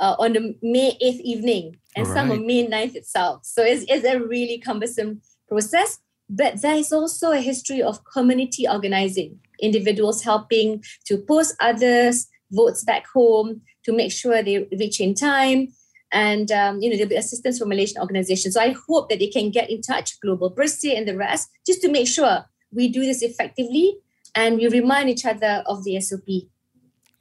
uh, 0.00 0.16
on 0.18 0.32
the 0.32 0.56
May 0.62 0.96
8th 1.02 1.20
evening 1.20 1.76
and 1.96 2.06
right. 2.06 2.14
some 2.14 2.30
on 2.30 2.46
May 2.46 2.66
9th 2.66 2.94
itself. 2.94 3.44
So 3.44 3.62
it's, 3.62 3.84
it's 3.88 4.06
a 4.06 4.20
really 4.20 4.58
cumbersome 4.58 5.20
process. 5.48 5.98
But 6.30 6.60
there 6.60 6.76
is 6.76 6.92
also 6.92 7.32
a 7.32 7.40
history 7.40 7.82
of 7.82 8.04
community 8.04 8.68
organizing, 8.68 9.40
individuals 9.60 10.22
helping 10.22 10.84
to 11.06 11.16
post 11.16 11.56
others' 11.58 12.28
votes 12.50 12.84
back 12.84 13.06
home 13.06 13.62
to 13.84 13.92
make 13.92 14.12
sure 14.12 14.42
they 14.42 14.68
reach 14.78 15.00
in 15.00 15.14
time. 15.14 15.68
And 16.12 16.50
um, 16.52 16.80
you 16.80 16.88
know 16.88 16.96
there'll 16.96 17.10
be 17.10 17.16
assistance 17.16 17.58
from 17.58 17.68
Malaysian 17.68 18.00
organizations. 18.00 18.54
So 18.54 18.60
I 18.60 18.74
hope 18.88 19.08
that 19.08 19.18
they 19.18 19.26
can 19.26 19.50
get 19.50 19.70
in 19.70 19.82
touch, 19.82 20.20
Global 20.20 20.54
Bersih 20.54 20.96
and 20.96 21.06
the 21.06 21.16
rest, 21.16 21.50
just 21.66 21.82
to 21.82 21.90
make 21.90 22.08
sure 22.08 22.44
we 22.72 22.88
do 22.88 23.04
this 23.04 23.22
effectively 23.22 23.98
and 24.38 24.56
we 24.56 24.68
remind 24.68 25.10
each 25.10 25.26
other 25.26 25.64
of 25.66 25.82
the 25.82 26.00
SOP. 26.00 26.28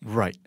Right. 0.03 0.37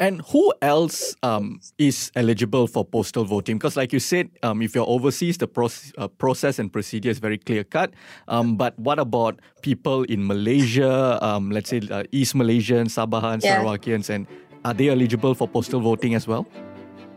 And 0.00 0.22
who 0.32 0.52
else 0.60 1.14
um, 1.22 1.60
is 1.78 2.10
eligible 2.16 2.66
for 2.66 2.84
postal 2.84 3.24
voting? 3.24 3.58
Because, 3.58 3.76
like 3.76 3.92
you 3.92 4.00
said, 4.00 4.28
um, 4.42 4.60
if 4.62 4.74
you're 4.74 4.88
overseas, 4.88 5.38
the 5.38 5.46
proce- 5.46 5.92
uh, 5.98 6.08
process 6.08 6.58
and 6.58 6.72
procedure 6.72 7.10
is 7.10 7.20
very 7.20 7.38
clear 7.38 7.62
cut. 7.62 7.92
Um, 8.26 8.56
but 8.56 8.76
what 8.78 8.98
about 8.98 9.38
people 9.62 10.02
in 10.04 10.26
Malaysia, 10.26 11.22
um, 11.22 11.50
let's 11.50 11.70
say 11.70 11.80
uh, 11.90 12.02
East 12.10 12.34
Malaysians, 12.34 12.96
Sabahans, 12.98 13.44
yeah. 13.44 13.60
Sarawakians, 13.60 14.10
and 14.10 14.26
are 14.64 14.74
they 14.74 14.88
eligible 14.88 15.34
for 15.34 15.46
postal 15.46 15.80
voting 15.80 16.14
as 16.14 16.26
well? 16.26 16.46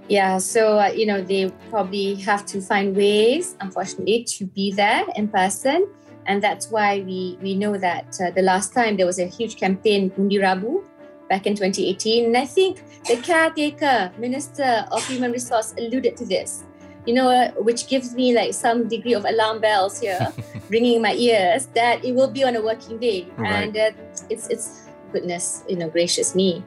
Yeah, 0.10 0.38
so 0.38 0.80
uh, 0.80 0.88
you 0.88 1.06
know 1.06 1.22
they 1.22 1.50
probably 1.70 2.16
have 2.16 2.46
to 2.48 2.62
find 2.62 2.96
ways, 2.96 3.58
unfortunately, 3.60 4.24
to 4.38 4.46
be 4.46 4.72
there 4.72 5.04
in 5.16 5.28
person, 5.28 5.88
and 6.28 6.44
that's 6.44 6.70
why 6.70 7.02
we 7.02 7.38
we 7.42 7.56
know 7.56 7.78
that 7.78 8.18
uh, 8.22 8.32
the 8.32 8.42
last 8.42 8.74
time 8.74 8.98
there 8.98 9.06
was 9.06 9.20
a 9.20 9.26
huge 9.26 9.56
campaign 9.56 10.12
Undi 10.18 10.38
Rabu 10.38 10.84
back 11.30 11.46
in 11.46 11.56
2018. 11.56 12.26
And 12.26 12.38
I 12.38 12.46
think 12.46 12.84
the 13.08 13.18
caretaker, 13.18 14.12
Minister 14.18 14.86
of 14.92 15.06
Human 15.08 15.32
Resource, 15.32 15.74
alluded 15.78 16.18
to 16.18 16.26
this, 16.26 16.64
you 17.06 17.14
know, 17.14 17.30
uh, 17.30 17.52
which 17.62 17.88
gives 17.88 18.14
me 18.14 18.36
like 18.36 18.54
some 18.54 18.88
degree 18.88 19.14
of 19.14 19.26
alarm 19.26 19.62
bells 19.62 20.00
here 20.00 20.34
ringing 20.70 20.96
in 20.96 21.02
my 21.02 21.14
ears 21.14 21.68
that 21.68 22.04
it 22.04 22.14
will 22.14 22.30
be 22.30 22.44
on 22.44 22.56
a 22.56 22.62
working 22.62 22.98
day. 22.98 23.28
Right. 23.38 23.64
And 23.64 23.78
uh, 23.78 23.92
it's, 24.30 24.48
it's, 24.48 24.84
goodness, 25.14 25.64
you 25.70 25.78
know, 25.78 25.90
gracious 25.90 26.36
me. 26.36 26.64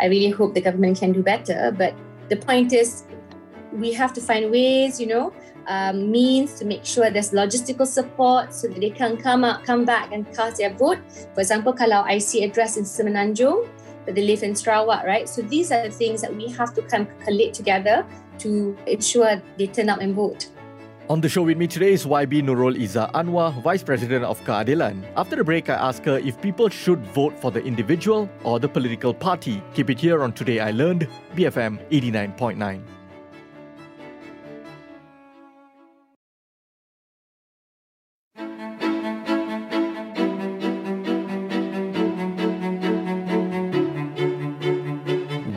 I 0.00 0.06
really 0.06 0.30
hope 0.30 0.54
the 0.54 0.62
government 0.62 0.98
can 0.98 1.12
do 1.12 1.22
better. 1.22 1.74
But 1.76 1.94
the 2.30 2.36
point 2.36 2.72
is, 2.72 3.04
we 3.70 3.92
have 3.92 4.14
to 4.14 4.20
find 4.20 4.50
ways, 4.50 4.98
you 4.98 5.06
know, 5.06 5.32
um, 5.66 6.10
means 6.10 6.54
to 6.58 6.64
make 6.64 6.84
sure 6.84 7.10
there's 7.10 7.30
logistical 7.30 7.86
support 7.86 8.52
so 8.54 8.68
that 8.68 8.80
they 8.80 8.90
can 8.90 9.16
come 9.16 9.44
out, 9.44 9.64
come 9.64 9.84
back 9.84 10.12
and 10.12 10.26
cast 10.34 10.58
their 10.58 10.74
vote. 10.74 10.98
For 11.34 11.40
example, 11.40 11.72
kalau 11.72 12.02
I 12.04 12.18
see 12.18 12.44
address 12.44 12.76
in 12.76 12.84
Semenanjung, 12.84 13.68
that 14.06 14.14
they 14.14 14.22
live 14.22 14.42
in 14.42 14.54
Sarawak, 14.54 15.04
right? 15.04 15.28
So 15.28 15.42
these 15.42 15.70
are 15.70 15.82
the 15.82 15.90
things 15.90 16.20
that 16.22 16.34
we 16.34 16.48
have 16.52 16.74
to 16.74 16.82
kind 16.82 17.06
of 17.06 17.18
collate 17.20 17.54
together 17.54 18.06
to 18.38 18.76
ensure 18.86 19.40
they 19.58 19.66
turn 19.66 19.88
up 19.88 20.00
and 20.00 20.14
vote. 20.14 20.48
On 21.08 21.20
the 21.20 21.28
show 21.28 21.42
with 21.42 21.58
me 21.58 21.66
today 21.66 21.92
is 21.92 22.06
YB 22.06 22.42
Nurul 22.42 22.78
Izzah 22.78 23.12
Anwar, 23.12 23.60
Vice 23.62 23.82
President 23.82 24.24
of 24.24 24.40
Keadilan. 24.44 25.04
After 25.16 25.36
the 25.36 25.44
break, 25.44 25.68
I 25.68 25.74
ask 25.74 26.02
her 26.04 26.18
if 26.18 26.40
people 26.40 26.68
should 26.68 27.04
vote 27.06 27.38
for 27.38 27.50
the 27.50 27.62
individual 27.62 28.30
or 28.44 28.60
the 28.60 28.68
political 28.68 29.12
party. 29.12 29.62
Keep 29.74 29.90
it 29.90 29.98
here 29.98 30.22
on 30.22 30.32
Today 30.32 30.60
I 30.60 30.70
Learned, 30.70 31.08
BFM 31.34 31.78
89.9. 31.90 32.82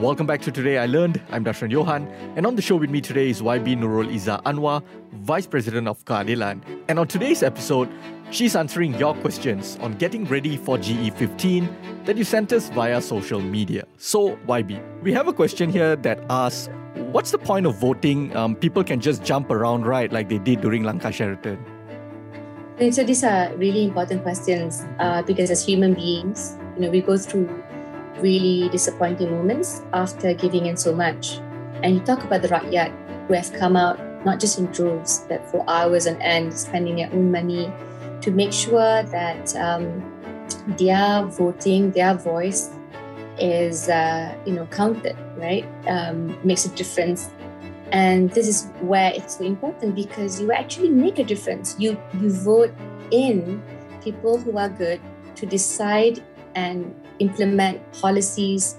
Welcome 0.06 0.28
back 0.28 0.44
to 0.44 0.52
Today 0.52 0.78
I 0.78 0.86
Learned. 0.86 1.20
I'm 1.32 1.44
Dashran 1.44 1.72
Johan, 1.72 2.08
and 2.36 2.46
on 2.46 2.56
the 2.56 2.62
show 2.62 2.76
with 2.76 2.92
me 2.92 3.02
today 3.02 3.28
is 3.28 3.42
YB 3.42 3.76
Nurul 3.76 4.14
Izzah 4.14 4.44
Anwar, 4.44 4.84
Vice 5.14 5.48
President 5.48 5.88
of 5.88 6.06
Keadilan. 6.06 6.62
And 6.88 7.00
on 7.00 7.08
today's 7.08 7.42
episode, 7.42 7.90
she's 8.30 8.56
answering 8.56 8.94
your 9.00 9.16
questions 9.16 9.80
on 9.82 9.94
getting 9.94 10.26
ready 10.26 10.58
for 10.58 10.78
GE15 10.78 12.06
that 12.06 12.18
you 12.18 12.24
sent 12.24 12.54
us 12.54 12.70
via 12.70 13.02
social 13.02 13.42
media. 13.42 13.88
So, 13.98 14.36
YB, 14.48 14.80
we 15.02 15.12
have 15.12 15.28
a 15.28 15.34
question 15.34 15.72
here 15.72 15.96
that 15.96 16.20
asks, 16.30 16.70
What's 17.12 17.32
the 17.32 17.40
point 17.40 17.66
of 17.66 17.76
voting? 17.80 18.36
Um, 18.38 18.56
people 18.56 18.84
can 18.84 19.00
just 19.00 19.24
jump 19.24 19.50
around, 19.50 19.88
right, 19.88 20.14
like 20.14 20.30
they 20.30 20.38
did 20.38 20.62
during 20.62 20.84
Langkah 20.84 21.12
Sheraton. 21.12 21.58
So 22.92 23.04
these 23.04 23.24
are 23.24 23.52
really 23.56 23.86
important 23.86 24.22
questions 24.22 24.86
uh, 25.00 25.24
because 25.24 25.50
as 25.50 25.66
human 25.66 25.96
beings, 25.96 26.60
you 26.76 26.82
know, 26.82 26.92
we 26.92 27.02
go 27.02 27.18
through 27.18 27.48
really 28.20 28.70
disappointing 28.70 29.32
moments 29.32 29.82
after 29.94 30.34
giving 30.34 30.66
in 30.66 30.78
so 30.78 30.94
much. 30.94 31.40
And 31.84 31.96
you 31.96 32.00
talk 32.02 32.24
about 32.24 32.42
the 32.42 32.48
rakyat 32.48 32.94
who 33.28 33.34
have 33.34 33.52
come 33.54 33.76
out 33.76 34.00
not 34.26 34.40
just 34.40 34.58
in 34.58 34.66
droves, 34.68 35.26
but 35.30 35.46
for 35.48 35.64
hours 35.70 36.08
on 36.08 36.20
end, 36.22 36.54
spending 36.54 36.96
their 36.96 37.12
own 37.14 37.32
money 37.32 37.72
to 38.22 38.32
make 38.32 38.52
sure 38.52 39.04
that 39.04 39.56
um, 39.56 40.02
their 40.80 41.24
voting, 41.26 41.92
their 41.92 42.16
voice 42.16 42.72
is, 43.38 43.88
uh, 43.88 44.36
you 44.46 44.54
know, 44.54 44.66
counted, 44.68 45.16
right? 45.38 45.66
Um, 45.88 46.38
makes 46.44 46.66
a 46.66 46.70
difference. 46.70 47.30
And 47.92 48.32
this 48.32 48.48
is 48.48 48.68
where 48.82 49.14
it's 49.14 49.38
so 49.38 49.44
important 49.44 49.96
because 49.96 50.42
you 50.42 50.52
actually 50.52 50.90
make 50.90 51.20
a 51.20 51.24
difference. 51.24 51.76
You 51.78 51.98
you 52.20 52.32
vote 52.32 52.74
in 53.12 53.62
people 54.04 54.38
who 54.38 54.58
are 54.58 54.70
good 54.70 55.00
to 55.36 55.46
decide 55.46 56.24
and 56.56 56.96
implement 57.20 57.82
policies 57.94 58.76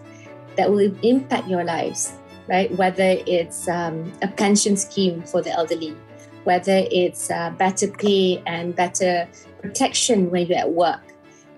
that 0.57 0.71
will 0.71 0.95
impact 1.03 1.49
your 1.49 1.65
lives, 1.65 2.13
right? 2.49 2.71
Whether 2.77 3.17
it's 3.27 3.69
um, 3.69 4.13
a 4.23 4.29
pension 4.29 4.77
scheme 4.77 5.23
for 5.23 5.43
the 5.43 5.51
elderly, 5.51 5.97
whether 6.45 6.83
it's 6.91 7.31
uh, 7.31 7.51
better 7.51 7.89
pay 7.89 8.43
and 8.47 8.75
better 8.75 9.29
protection 9.61 10.31
when 10.31 10.47
you're 10.47 10.59
at 10.59 10.73
work, 10.73 11.01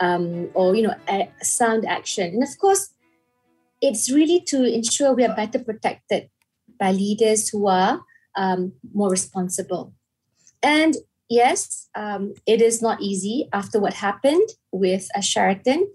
um, 0.01 0.49
or 0.55 0.75
you 0.75 0.83
know, 0.83 0.95
a 1.09 1.29
sound 1.43 1.85
action, 1.87 2.35
and 2.35 2.43
of 2.43 2.59
course, 2.59 2.95
it's 3.81 4.11
really 4.11 4.41
to 4.47 4.65
ensure 4.65 5.15
we 5.15 5.25
are 5.25 5.35
better 5.35 5.59
protected 5.59 6.29
by 6.79 6.93
leaders 6.93 7.49
who 7.49 7.69
are 7.69 8.01
um, 8.37 8.73
more 8.95 9.11
responsible. 9.11 9.93
And 10.63 10.95
yes, 11.29 11.89
um, 11.95 12.35
it 12.47 12.61
is 12.61 12.83
not 12.83 13.01
easy 13.01 13.49
after 13.53 13.79
what 13.79 13.95
happened 13.95 14.49
with 14.73 15.09
uh, 15.15 15.21
Sheraton. 15.21 15.89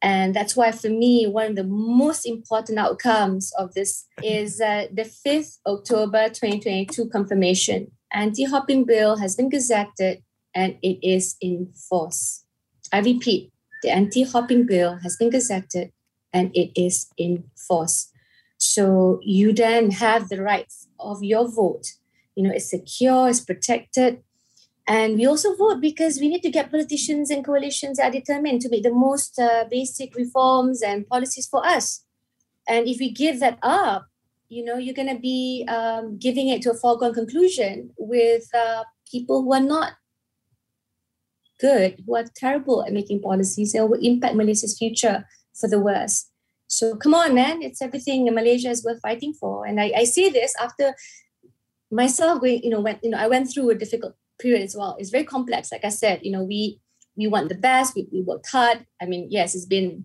And 0.00 0.34
that's 0.34 0.54
why, 0.54 0.70
for 0.70 0.88
me, 0.88 1.26
one 1.26 1.46
of 1.46 1.56
the 1.56 1.64
most 1.64 2.24
important 2.24 2.78
outcomes 2.78 3.52
of 3.58 3.74
this 3.74 4.06
is 4.22 4.60
uh, 4.60 4.86
the 4.92 5.02
5th 5.02 5.58
October 5.66 6.28
2022 6.28 7.08
confirmation. 7.08 7.90
Anti 8.12 8.44
hopping 8.44 8.84
bill 8.84 9.16
has 9.16 9.34
been 9.34 9.50
gazetted 9.50 10.22
and 10.54 10.76
it 10.82 10.98
is 11.06 11.36
in 11.40 11.72
force. 11.88 12.44
I 12.92 13.00
repeat, 13.00 13.52
the 13.82 13.90
anti 13.90 14.22
hopping 14.22 14.66
bill 14.66 14.98
has 15.02 15.16
been 15.16 15.30
gazetted 15.30 15.90
and 16.32 16.50
it 16.54 16.70
is 16.80 17.08
in 17.16 17.44
force. 17.56 18.10
So 18.58 19.20
you 19.22 19.52
then 19.52 19.90
have 19.92 20.28
the 20.28 20.42
rights 20.42 20.88
of 20.98 21.22
your 21.22 21.48
vote. 21.48 21.86
You 22.34 22.44
know, 22.44 22.50
it's 22.50 22.70
secure, 22.70 23.28
it's 23.28 23.40
protected. 23.40 24.22
And 24.88 25.18
we 25.18 25.26
also 25.26 25.54
vote 25.54 25.82
because 25.82 26.18
we 26.18 26.28
need 26.28 26.42
to 26.42 26.50
get 26.50 26.70
politicians 26.70 27.30
and 27.30 27.44
coalitions 27.44 27.98
that 27.98 28.08
are 28.08 28.18
determined 28.18 28.62
to 28.62 28.70
make 28.70 28.82
the 28.82 28.90
most 28.90 29.38
uh, 29.38 29.64
basic 29.70 30.16
reforms 30.16 30.80
and 30.82 31.06
policies 31.06 31.46
for 31.46 31.64
us. 31.64 32.04
And 32.66 32.88
if 32.88 32.98
we 32.98 33.10
give 33.10 33.38
that 33.40 33.58
up, 33.62 34.06
you 34.48 34.64
know, 34.64 34.78
you're 34.78 34.94
going 34.94 35.14
to 35.14 35.20
be 35.20 35.66
um, 35.68 36.16
giving 36.18 36.48
it 36.48 36.62
to 36.62 36.70
a 36.70 36.74
foregone 36.74 37.12
conclusion 37.12 37.90
with 37.98 38.48
uh, 38.54 38.84
people 39.10 39.42
who 39.42 39.52
are 39.52 39.60
not 39.60 39.92
good, 41.60 42.02
who 42.06 42.16
are 42.16 42.24
terrible 42.34 42.82
at 42.82 42.92
making 42.94 43.20
policies 43.20 43.74
and 43.74 43.90
will 43.90 44.00
impact 44.00 44.36
Malaysia's 44.36 44.78
future 44.78 45.26
for 45.52 45.68
the 45.68 45.78
worse. 45.78 46.30
So 46.66 46.96
come 46.96 47.12
on, 47.12 47.34
man, 47.34 47.60
it's 47.60 47.82
everything 47.82 48.24
Malaysia 48.32 48.70
is 48.70 48.82
worth 48.82 49.02
fighting 49.02 49.34
for. 49.34 49.66
And 49.66 49.78
I, 49.78 49.92
I 49.96 50.04
say 50.04 50.30
this 50.30 50.54
after 50.58 50.94
myself 51.90 52.40
going, 52.40 52.62
you 52.62 52.70
know, 52.70 52.80
when 52.80 52.98
you 53.02 53.10
know, 53.10 53.18
I 53.18 53.26
went 53.26 53.52
through 53.52 53.68
a 53.70 53.74
difficult 53.74 54.14
period 54.38 54.62
as 54.62 54.76
well. 54.76 54.96
It's 54.98 55.10
very 55.10 55.24
complex. 55.24 55.72
Like 55.72 55.84
I 55.84 55.90
said, 55.90 56.20
you 56.22 56.32
know, 56.32 56.42
we 56.42 56.80
we 57.16 57.26
want 57.26 57.48
the 57.48 57.56
best, 57.56 57.96
we, 57.96 58.06
we 58.12 58.22
worked 58.22 58.48
hard. 58.48 58.86
I 59.02 59.06
mean, 59.06 59.26
yes, 59.28 59.54
it's 59.54 59.66
been 59.66 60.04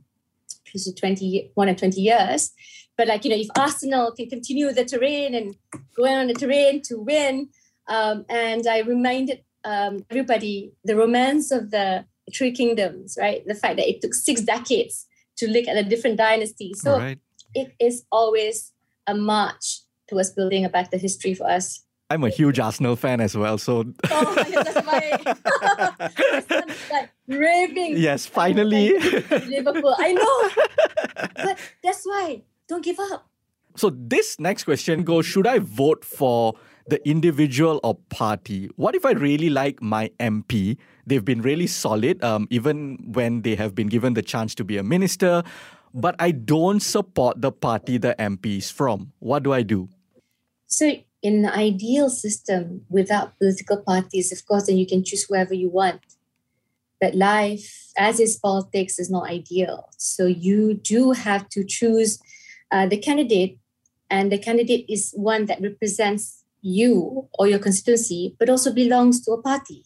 close 0.70 0.86
to 0.86 0.94
20, 0.96 1.52
more 1.56 1.68
than 1.68 1.76
20 1.76 2.02
years. 2.02 2.52
But 2.98 3.08
like, 3.08 3.24
you 3.24 3.30
know, 3.30 3.38
if 3.38 3.48
Arsenal 3.56 4.12
can 4.12 4.30
continue 4.30 4.72
the 4.72 4.84
terrain 4.84 5.36
and 5.36 5.56
going 5.96 6.16
on 6.16 6.28
the 6.28 6.34
terrain 6.34 6.82
to 6.84 6.98
win, 6.98 7.50
um, 7.88 8.26
and 8.30 8.66
I 8.68 8.80
reminded 8.80 9.44
um, 9.64 10.06
everybody 10.10 10.74
the 10.84 10.96
romance 10.96 11.52
of 11.52 11.72
the 11.72 12.06
Three 12.34 12.52
Kingdoms, 12.52 13.18
right? 13.20 13.44
The 13.46 13.56
fact 13.56 13.78
that 13.78 13.88
it 13.88 14.02
took 14.02 14.14
six 14.14 14.42
decades 14.42 15.06
to 15.38 15.48
look 15.48 15.68
at 15.68 15.76
the 15.76 15.84
different 15.84 16.18
dynasties. 16.18 16.82
So 16.82 16.98
right. 16.98 17.20
it 17.54 17.74
is 17.80 18.06
always 18.12 18.72
a 19.08 19.16
march 19.16 19.82
towards 20.08 20.32
building 20.32 20.66
a 20.66 20.70
better 20.70 20.98
history 20.98 21.34
for 21.34 21.50
us. 21.50 21.83
I'm 22.10 22.24
a 22.24 22.30
huge 22.30 22.60
Arsenal 22.60 22.96
fan 22.96 23.22
as 23.22 23.36
well, 23.36 23.58
so. 23.58 23.86
oh 24.12 24.36
my, 24.36 24.82
my 24.86 26.76
like 26.92 27.10
raving. 27.28 27.98
Yes, 27.98 28.26
finally. 28.26 28.98
Liverpool, 29.00 29.96
I 29.98 30.14
know, 30.14 30.50
but 31.36 31.58
that's 31.84 32.06
why 32.06 32.44
don't 32.68 32.84
give 32.84 33.00
up. 33.00 33.30
So 33.76 33.90
this 33.90 34.40
next 34.40 34.66
question 34.66 35.04
goes: 35.04 35.26
Should 35.26 35.48
I 35.48 35.60
vote 35.60 36.06
for 36.06 36.54
the 36.88 37.08
individual 37.08 37.80
or 37.84 37.96
party. 38.10 38.70
What 38.76 38.96
if 38.96 39.06
I 39.06 39.12
really 39.12 39.50
like 39.50 39.82
my 39.82 40.12
MP? 40.20 40.78
They've 41.06 41.24
been 41.24 41.42
really 41.42 41.68
solid, 41.68 42.24
um, 42.24 42.48
even 42.50 43.12
when 43.14 43.42
they 43.42 43.56
have 43.56 43.76
been 43.76 43.88
given 43.88 44.14
the 44.14 44.22
chance 44.22 44.56
to 44.56 44.64
be 44.64 44.78
a 44.78 44.84
minister, 44.84 45.44
but 45.94 46.16
I 46.20 46.32
don't 46.32 46.80
support 46.82 47.42
the 47.42 47.52
party 47.52 47.98
the 47.98 48.16
MP 48.20 48.58
is 48.58 48.72
from. 48.72 49.14
What 49.20 49.44
do 49.44 49.54
I 49.54 49.64
do? 49.64 49.90
So, 50.68 50.92
in 51.24 51.46
an 51.46 51.52
ideal 51.52 52.10
system 52.10 52.82
without 52.90 53.40
political 53.40 53.78
parties, 53.78 54.32
of 54.32 54.46
course, 54.46 54.68
then 54.68 54.78
you 54.78 54.86
can 54.86 55.04
choose 55.04 55.24
whoever 55.24 55.54
you 55.54 55.70
want. 55.70 56.02
But 57.00 57.16
life, 57.16 57.92
as 57.98 58.20
is 58.20 58.38
politics, 58.38 59.00
is 59.00 59.10
not 59.10 59.30
ideal. 59.30 59.90
So, 59.98 60.26
you 60.26 60.74
do 60.76 61.12
have 61.12 61.50
to 61.50 61.64
choose 61.64 62.20
uh, 62.72 62.88
the 62.88 62.98
candidate, 62.98 63.58
and 64.10 64.32
the 64.32 64.38
candidate 64.38 64.86
is 64.90 65.14
one 65.16 65.46
that 65.48 65.62
represents 65.62 66.44
you 66.62 67.28
or 67.40 67.48
your 67.48 67.60
constituency, 67.60 68.36
but 68.38 68.50
also 68.50 68.74
belongs 68.74 69.24
to 69.26 69.32
a 69.32 69.42
party. 69.42 69.86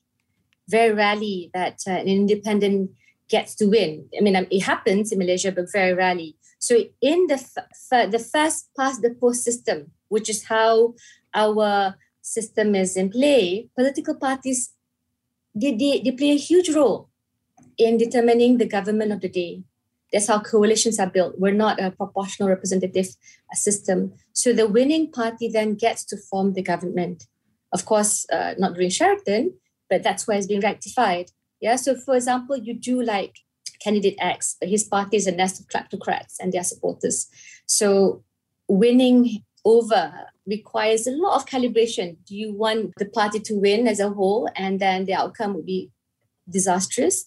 Very 0.68 0.94
rarely 0.94 1.50
that 1.54 1.80
uh, 1.88 1.92
an 1.92 2.08
independent 2.08 2.92
gets 3.30 3.56
to 3.56 3.66
win. 3.68 4.10
I 4.18 4.22
mean, 4.22 4.36
it 4.36 4.62
happens 4.62 5.12
in 5.12 5.20
Malaysia, 5.20 5.52
but 5.52 5.72
very 5.72 5.94
rarely. 5.94 6.36
So, 6.60 6.76
in 7.02 7.28
the 7.28 7.36
f- 7.36 8.12
the 8.12 8.20
first 8.20 8.70
past 8.78 9.02
the 9.02 9.14
post 9.14 9.44
system, 9.44 9.92
which 10.10 10.30
is 10.30 10.46
how 10.46 10.94
our 11.34 11.96
system 12.22 12.76
is 12.76 12.98
in 12.98 13.10
play, 13.10 13.70
political 13.76 14.16
parties 14.16 14.74
they, 15.60 15.72
they, 15.76 16.02
they 16.04 16.12
play 16.12 16.32
a 16.32 16.38
huge 16.38 16.70
role 16.70 17.10
in 17.78 17.98
determining 17.98 18.58
the 18.58 18.68
government 18.68 19.12
of 19.12 19.22
the 19.22 19.30
day. 19.30 19.64
That's 20.14 20.28
how 20.28 20.40
coalitions 20.40 21.00
are 21.00 21.10
built. 21.10 21.36
We're 21.38 21.52
not 21.52 21.82
a 21.82 21.92
proportional 21.92 22.50
representative 22.50 23.08
system. 23.54 24.14
So 24.34 24.54
the 24.54 24.68
winning 24.68 25.12
party 25.12 25.50
then 25.50 25.76
gets 25.76 26.06
to 26.06 26.18
form 26.18 26.54
the 26.54 26.62
government. 26.62 27.26
Of 27.74 27.86
course, 27.86 28.26
uh, 28.32 28.54
not 28.58 28.76
during 28.76 28.90
Sheraton, 28.90 29.54
but 29.90 30.04
that's 30.04 30.28
where 30.28 30.38
it's 30.38 30.48
been 30.48 30.62
rectified. 30.62 31.32
Yeah. 31.60 31.76
So, 31.76 31.96
for 31.96 32.16
example, 32.16 32.56
you 32.56 32.74
do 32.74 33.02
like 33.02 33.40
candidate 33.84 34.16
X, 34.20 34.56
but 34.60 34.70
his 34.70 34.84
party 34.84 35.18
is 35.18 35.28
a 35.28 35.32
nest 35.32 35.60
of 35.60 35.68
kleptocrats 35.68 36.36
and 36.40 36.54
their 36.54 36.64
supporters. 36.64 37.28
So, 37.66 38.24
winning 38.70 39.44
over 39.68 40.14
requires 40.46 41.08
a 41.08 41.12
lot 41.12 41.36
of 41.36 41.46
calibration. 41.46 42.18
Do 42.26 42.36
you 42.36 42.54
want 42.54 42.94
the 42.98 43.06
party 43.06 43.40
to 43.42 43.54
win 43.56 43.88
as 43.88 44.00
a 44.00 44.10
whole, 44.10 44.50
and 44.56 44.80
then 44.80 45.06
the 45.06 45.14
outcome 45.14 45.54
would 45.56 45.66
be 45.66 45.92
disastrous? 46.50 47.26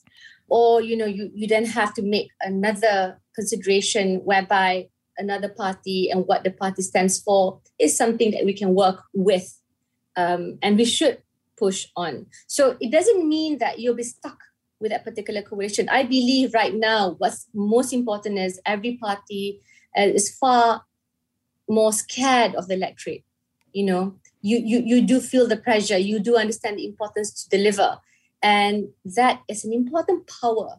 or 0.51 0.83
you 0.83 0.97
know 0.97 1.07
you, 1.07 1.31
you 1.35 1.47
then 1.47 1.65
have 1.65 1.95
to 1.95 2.03
make 2.03 2.31
another 2.43 3.19
consideration 3.35 4.17
whereby 4.25 4.87
another 5.17 5.49
party 5.49 6.11
and 6.11 6.27
what 6.27 6.45
the 6.45 6.51
party 6.51 6.83
stands 6.83 7.19
for 7.19 7.61
is 7.79 7.97
something 7.97 8.33
that 8.33 8.45
we 8.45 8.53
can 8.53 8.75
work 8.75 9.03
with 9.15 9.59
um, 10.17 10.59
and 10.61 10.77
we 10.77 10.85
should 10.85 11.23
push 11.57 11.87
on 11.97 12.27
so 12.47 12.77
it 12.81 12.91
doesn't 12.91 13.27
mean 13.27 13.59
that 13.59 13.79
you'll 13.79 13.95
be 13.95 14.03
stuck 14.03 14.39
with 14.81 14.91
that 14.91 15.05
particular 15.05 15.43
coalition 15.43 15.89
i 15.89 16.03
believe 16.03 16.53
right 16.55 16.75
now 16.75 17.15
what's 17.19 17.47
most 17.55 17.93
important 17.93 18.39
is 18.39 18.61
every 18.67 18.97
party 18.97 19.61
uh, 19.97 20.03
is 20.03 20.35
far 20.37 20.83
more 21.71 21.93
scared 21.93 22.55
of 22.55 22.69
the 22.69 22.75
electorate 22.75 23.25
you 23.73 23.85
know 23.85 24.15
you, 24.43 24.59
you 24.59 24.81
you 24.81 25.03
do 25.03 25.21
feel 25.21 25.47
the 25.47 25.57
pressure 25.57 25.99
you 25.99 26.19
do 26.19 26.37
understand 26.37 26.79
the 26.79 26.87
importance 26.87 27.31
to 27.43 27.49
deliver 27.49 27.99
and 28.43 28.89
that 29.05 29.43
is 29.49 29.65
an 29.65 29.73
important 29.73 30.29
power 30.41 30.79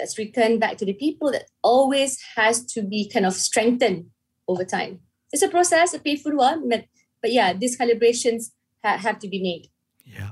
that's 0.00 0.18
returned 0.18 0.60
back 0.60 0.78
to 0.78 0.84
the 0.84 0.94
people 0.94 1.30
that 1.30 1.44
always 1.62 2.18
has 2.36 2.64
to 2.64 2.82
be 2.82 3.08
kind 3.08 3.26
of 3.26 3.34
strengthened 3.34 4.06
over 4.48 4.64
time. 4.64 5.00
It's 5.32 5.42
a 5.42 5.48
process, 5.48 5.94
a 5.94 5.98
painful 5.98 6.36
one, 6.36 6.68
but, 6.68 6.86
yeah, 7.24 7.52
these 7.52 7.78
calibrations 7.78 8.50
ha- 8.82 8.96
have 8.96 9.18
to 9.20 9.28
be 9.28 9.40
made. 9.40 9.68
Yeah. 10.04 10.30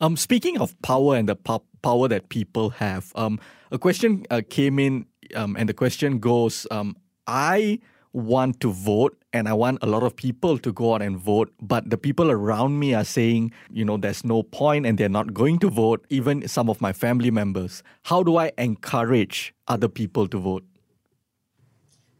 Um, 0.00 0.16
speaking 0.16 0.58
of 0.58 0.80
power 0.82 1.16
and 1.16 1.28
the 1.28 1.36
po- 1.36 1.64
power 1.82 2.08
that 2.08 2.28
people 2.28 2.70
have, 2.70 3.12
um, 3.14 3.38
a 3.70 3.78
question 3.78 4.26
uh, 4.30 4.42
came 4.48 4.78
in, 4.78 5.06
um, 5.34 5.56
and 5.56 5.68
the 5.68 5.74
question 5.74 6.18
goes, 6.18 6.66
um, 6.70 6.96
I 7.26 7.78
want 8.12 8.60
to 8.60 8.72
vote 8.72 9.18
and 9.32 9.48
I 9.48 9.52
want 9.52 9.78
a 9.82 9.86
lot 9.86 10.02
of 10.02 10.16
people 10.16 10.58
to 10.58 10.72
go 10.72 10.94
out 10.94 11.02
and 11.02 11.18
vote, 11.18 11.52
but 11.60 11.90
the 11.90 11.98
people 11.98 12.30
around 12.30 12.78
me 12.78 12.94
are 12.94 13.04
saying, 13.04 13.52
you 13.70 13.84
know, 13.84 13.96
there's 13.96 14.24
no 14.24 14.42
point 14.42 14.86
and 14.86 14.96
they're 14.96 15.08
not 15.08 15.34
going 15.34 15.58
to 15.60 15.70
vote, 15.70 16.06
even 16.08 16.46
some 16.48 16.70
of 16.70 16.80
my 16.80 16.92
family 16.92 17.30
members. 17.30 17.82
How 18.04 18.22
do 18.22 18.36
I 18.36 18.52
encourage 18.56 19.54
other 19.66 19.88
people 19.88 20.26
to 20.28 20.38
vote? 20.38 20.64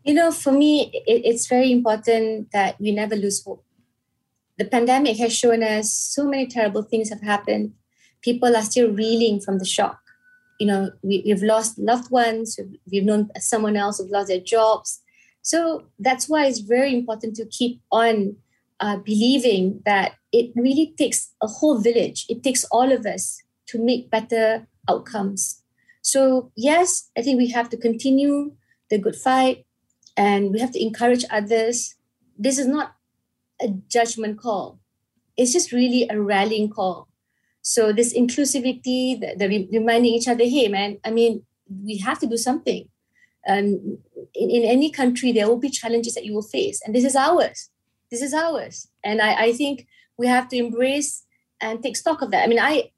You 0.05 0.15
know, 0.15 0.31
for 0.31 0.53
me, 0.53 0.91
it, 1.07 1.23
it's 1.25 1.47
very 1.47 1.73
important 1.73 2.53
that 2.53 2.81
we 2.81 2.93
never 2.93 3.17
lose 3.17 3.43
hope. 3.43 3.65
The 4.59 4.65
pandemic 4.65 5.17
has 5.19 5.35
shown 5.35 5.63
us 5.63 5.93
so 5.93 6.25
many 6.25 6.47
terrible 6.47 6.83
things 6.83 7.11
have 7.11 7.23
happened. 7.23 7.73
People 8.23 8.57
are 8.57 8.63
still 8.63 8.91
reeling 8.91 9.41
from 9.41 9.59
the 9.59 9.65
shock. 9.65 10.01
You 10.59 10.67
know, 10.67 10.91
we, 11.03 11.23
we've 11.25 11.43
lost 11.43 11.79
loved 11.79 12.11
ones, 12.11 12.59
we've 12.91 13.05
known 13.05 13.31
someone 13.39 13.77
else 13.77 13.99
who've 13.99 14.11
lost 14.11 14.29
their 14.29 14.41
jobs 14.41 15.03
so 15.43 15.87
that's 15.99 16.29
why 16.29 16.47
it's 16.47 16.61
very 16.61 16.95
important 16.95 17.37
to 17.37 17.47
keep 17.47 17.81
on 17.91 18.37
uh, 18.81 18.97
believing 18.97 19.83
that 19.85 20.13
it 20.33 20.53
really 20.55 20.95
takes 20.97 21.33
a 21.43 21.47
whole 21.47 21.81
village, 21.81 22.27
it 22.29 22.43
takes 22.43 22.65
all 22.65 22.93
of 22.93 23.07
us 23.07 23.43
to 23.67 23.83
make 23.83 24.11
better 24.11 24.67
outcomes. 24.89 25.63
So, 26.03 26.53
yes, 26.57 27.11
I 27.17 27.23
think 27.23 27.39
we 27.39 27.51
have 27.51 27.69
to 27.71 27.77
continue 27.77 28.53
the 28.89 28.99
good 28.99 29.17
fight 29.17 29.67
and 30.17 30.53
we 30.53 30.61
have 30.61 30.73
to 30.73 30.83
encourage 30.83 31.25
others. 31.31 31.97
This 32.39 32.59
is 32.59 32.67
not 32.67 32.95
a 33.61 33.69
judgment 33.89 34.39
call, 34.39 34.79
it's 35.37 35.53
just 35.53 35.73
really 35.73 36.07
a 36.09 36.21
rallying 36.21 36.71
call. 36.71 37.09
So, 37.63 37.93
this 37.93 38.17
inclusivity, 38.17 39.21
the, 39.21 39.35
the 39.37 39.69
reminding 39.73 40.13
each 40.15 40.29
other, 40.29 40.45
hey, 40.45 40.69
man, 40.69 40.99
I 41.05 41.11
mean, 41.11 41.45
we 41.69 41.99
have 41.99 42.19
to 42.21 42.27
do 42.27 42.37
something. 42.37 42.89
And 43.45 43.99
in, 44.35 44.51
in 44.51 44.63
any 44.65 44.91
country, 44.91 45.33
there 45.33 45.49
will 45.49 45.59
be 45.59 45.71
challenges 45.71 46.15
that 46.15 46.25
you 46.25 46.35
will 46.35 46.43
face, 46.43 46.81
and 46.85 46.95
this 46.95 47.05
is 47.05 47.17
ours. 47.17 47.71
This 48.11 48.23
is 48.23 48.33
ours. 48.33 48.89
And 49.05 49.21
I, 49.21 49.45
I 49.47 49.53
think 49.53 49.87
we 50.17 50.27
have 50.27 50.49
to 50.49 50.57
embrace 50.57 51.25
and 51.61 51.83
take 51.83 51.97
stock 51.97 52.23
of 52.23 52.31
that. 52.31 52.45
I 52.45 52.47
mean, 52.47 52.59
I 52.59 52.91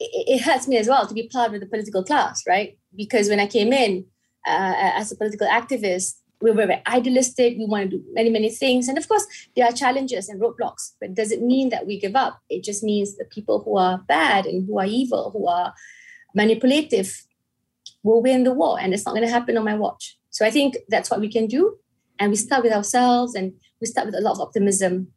it, 0.00 0.42
hurts 0.42 0.68
me 0.68 0.76
as 0.76 0.88
well 0.88 1.06
to 1.06 1.14
be 1.14 1.28
part 1.28 1.54
of 1.54 1.60
the 1.60 1.66
political 1.66 2.04
class, 2.04 2.44
right? 2.46 2.78
Because 2.94 3.28
when 3.28 3.40
I 3.40 3.46
came 3.46 3.72
in 3.72 4.04
uh, 4.46 4.74
as 4.76 5.10
a 5.10 5.16
political 5.16 5.46
activist, 5.46 6.20
we 6.40 6.50
were 6.50 6.66
very 6.66 6.80
idealistic. 6.86 7.56
We 7.58 7.66
want 7.66 7.90
to 7.90 7.96
do 7.96 8.04
many, 8.12 8.30
many 8.30 8.50
things. 8.50 8.86
And 8.86 8.96
of 8.96 9.08
course, 9.08 9.26
there 9.56 9.66
are 9.66 9.72
challenges 9.72 10.28
and 10.28 10.40
roadblocks, 10.40 10.92
but 11.00 11.14
does 11.14 11.32
it 11.32 11.42
mean 11.42 11.70
that 11.70 11.86
we 11.86 11.98
give 11.98 12.14
up? 12.14 12.40
It 12.48 12.62
just 12.62 12.84
means 12.84 13.16
the 13.16 13.24
people 13.24 13.60
who 13.64 13.76
are 13.76 13.98
bad 14.06 14.46
and 14.46 14.66
who 14.66 14.78
are 14.78 14.86
evil, 14.86 15.30
who 15.32 15.48
are 15.48 15.74
manipulative, 16.34 17.24
will 18.04 18.22
win 18.22 18.44
the 18.44 18.52
war. 18.52 18.78
And 18.78 18.94
it's 18.94 19.04
not 19.04 19.16
going 19.16 19.26
to 19.26 19.32
happen 19.32 19.56
on 19.56 19.64
my 19.64 19.74
watch. 19.74 20.16
So 20.38 20.46
I 20.46 20.52
think 20.52 20.76
that's 20.88 21.10
what 21.10 21.18
we 21.18 21.28
can 21.28 21.48
do. 21.48 21.78
And 22.20 22.30
we 22.30 22.36
start 22.36 22.62
with 22.62 22.72
ourselves 22.72 23.34
and 23.34 23.54
we 23.80 23.88
start 23.88 24.06
with 24.06 24.14
a 24.14 24.20
lot 24.20 24.34
of 24.34 24.40
optimism. 24.40 25.08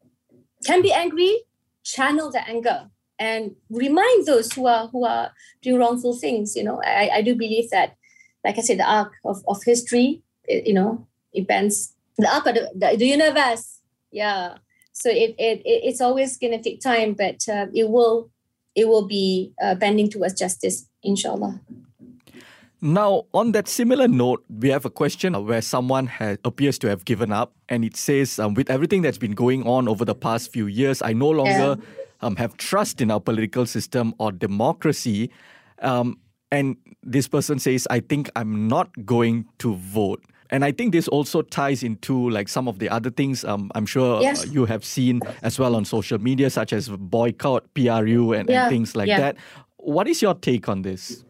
Can 0.65 0.81
be 0.81 0.91
angry, 0.91 1.43
channel 1.83 2.31
the 2.31 2.41
anger 2.49 2.89
and 3.19 3.55
remind 3.69 4.25
those 4.25 4.51
who 4.51 4.65
are 4.65 4.87
who 4.87 5.05
are 5.05 5.31
doing 5.61 5.77
wrongful 5.77 6.15
things. 6.15 6.55
You 6.55 6.63
know, 6.63 6.81
I, 6.83 7.11
I 7.17 7.21
do 7.21 7.35
believe 7.35 7.69
that, 7.69 7.97
like 8.43 8.57
I 8.57 8.61
said, 8.61 8.79
the 8.79 8.91
arc 8.91 9.11
of, 9.23 9.43
of 9.47 9.61
history, 9.63 10.23
you 10.49 10.73
know, 10.73 11.05
events, 11.33 11.93
the 12.17 12.27
arc 12.27 12.47
of 12.47 12.55
the, 12.55 12.71
the, 12.73 12.97
the 12.97 13.05
universe. 13.05 13.77
Yeah. 14.11 14.55
So 14.91 15.11
it, 15.11 15.35
it, 15.37 15.61
it 15.63 15.81
it's 15.85 16.01
always 16.01 16.35
to 16.39 16.61
take 16.63 16.81
time, 16.81 17.13
but 17.13 17.47
uh, 17.47 17.67
it 17.75 17.89
will 17.89 18.31
it 18.73 18.87
will 18.87 19.05
be 19.05 19.53
uh, 19.61 19.75
bending 19.75 20.09
towards 20.09 20.33
justice, 20.33 20.87
inshallah. 21.03 21.61
Now, 22.83 23.25
on 23.33 23.51
that 23.51 23.67
similar 23.67 24.07
note, 24.07 24.43
we 24.49 24.69
have 24.69 24.85
a 24.85 24.89
question 24.89 25.33
where 25.45 25.61
someone 25.61 26.07
has, 26.07 26.39
appears 26.43 26.79
to 26.79 26.89
have 26.89 27.05
given 27.05 27.31
up, 27.31 27.53
and 27.69 27.85
it 27.85 27.95
says, 27.95 28.39
um, 28.39 28.55
"With 28.55 28.71
everything 28.71 29.03
that's 29.03 29.19
been 29.19 29.33
going 29.33 29.67
on 29.67 29.87
over 29.87 30.03
the 30.03 30.15
past 30.15 30.51
few 30.51 30.65
years, 30.65 30.99
I 31.03 31.13
no 31.13 31.29
longer 31.29 31.77
um, 32.21 32.35
have 32.37 32.57
trust 32.57 32.99
in 32.99 33.11
our 33.11 33.19
political 33.19 33.67
system 33.67 34.15
or 34.17 34.31
democracy." 34.31 35.29
Um, 35.79 36.19
and 36.51 36.75
this 37.03 37.27
person 37.27 37.59
says, 37.59 37.87
"I 37.91 37.99
think 37.99 38.31
I'm 38.35 38.67
not 38.67 39.05
going 39.05 39.45
to 39.59 39.75
vote." 39.75 40.23
And 40.49 40.65
I 40.65 40.71
think 40.71 40.91
this 40.91 41.07
also 41.07 41.43
ties 41.43 41.83
into 41.83 42.29
like 42.31 42.49
some 42.49 42.67
of 42.67 42.79
the 42.79 42.89
other 42.89 43.11
things 43.11 43.45
um, 43.45 43.71
I'm 43.75 43.85
sure 43.85 44.21
yes. 44.21 44.47
you 44.47 44.65
have 44.65 44.83
seen 44.83 45.21
as 45.43 45.59
well 45.59 45.75
on 45.75 45.85
social 45.85 46.17
media, 46.17 46.49
such 46.49 46.73
as 46.73 46.89
boycott, 46.89 47.71
PRU, 47.75 48.33
and, 48.33 48.49
yeah. 48.49 48.63
and 48.63 48.71
things 48.71 48.95
like 48.95 49.07
yeah. 49.07 49.19
that. 49.19 49.37
What 49.77 50.07
is 50.07 50.21
your 50.21 50.33
take 50.33 50.67
on 50.67 50.81
this? 50.81 51.23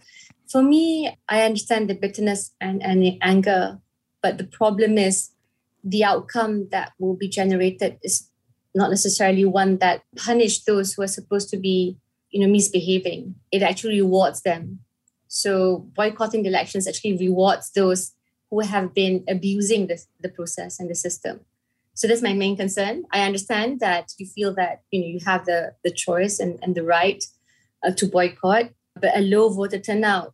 For 0.51 0.61
me, 0.61 1.17
I 1.29 1.43
understand 1.43 1.89
the 1.89 1.95
bitterness 1.95 2.51
and, 2.59 2.83
and 2.83 3.01
the 3.01 3.17
anger, 3.21 3.79
but 4.21 4.37
the 4.37 4.43
problem 4.43 4.97
is 4.97 5.29
the 5.81 6.03
outcome 6.03 6.67
that 6.71 6.91
will 6.99 7.15
be 7.15 7.29
generated 7.29 7.99
is 8.03 8.29
not 8.75 8.89
necessarily 8.89 9.45
one 9.45 9.77
that 9.77 10.03
punish 10.17 10.63
those 10.63 10.93
who 10.93 11.03
are 11.03 11.07
supposed 11.07 11.49
to 11.51 11.57
be, 11.57 11.97
you 12.31 12.41
know, 12.41 12.51
misbehaving. 12.51 13.35
It 13.51 13.61
actually 13.61 14.01
rewards 14.01 14.41
them. 14.41 14.79
So 15.29 15.87
boycotting 15.95 16.43
the 16.43 16.49
elections 16.49 16.85
actually 16.85 17.17
rewards 17.17 17.71
those 17.71 18.11
who 18.49 18.59
have 18.59 18.93
been 18.93 19.23
abusing 19.29 19.87
the, 19.87 20.03
the 20.19 20.29
process 20.29 20.81
and 20.81 20.89
the 20.89 20.95
system. 20.95 21.39
So 21.93 22.09
that's 22.09 22.21
my 22.21 22.33
main 22.33 22.57
concern. 22.57 23.05
I 23.13 23.21
understand 23.21 23.79
that 23.79 24.11
you 24.17 24.25
feel 24.25 24.53
that 24.55 24.81
you 24.91 24.99
know 24.99 25.07
you 25.07 25.19
have 25.25 25.45
the, 25.45 25.75
the 25.85 25.91
choice 25.91 26.39
and, 26.39 26.59
and 26.61 26.75
the 26.75 26.83
right 26.83 27.23
uh, 27.83 27.91
to 27.91 28.05
boycott, 28.05 28.71
but 28.99 29.15
a 29.15 29.21
low 29.21 29.49
voter 29.49 29.79
turnout 29.79 30.33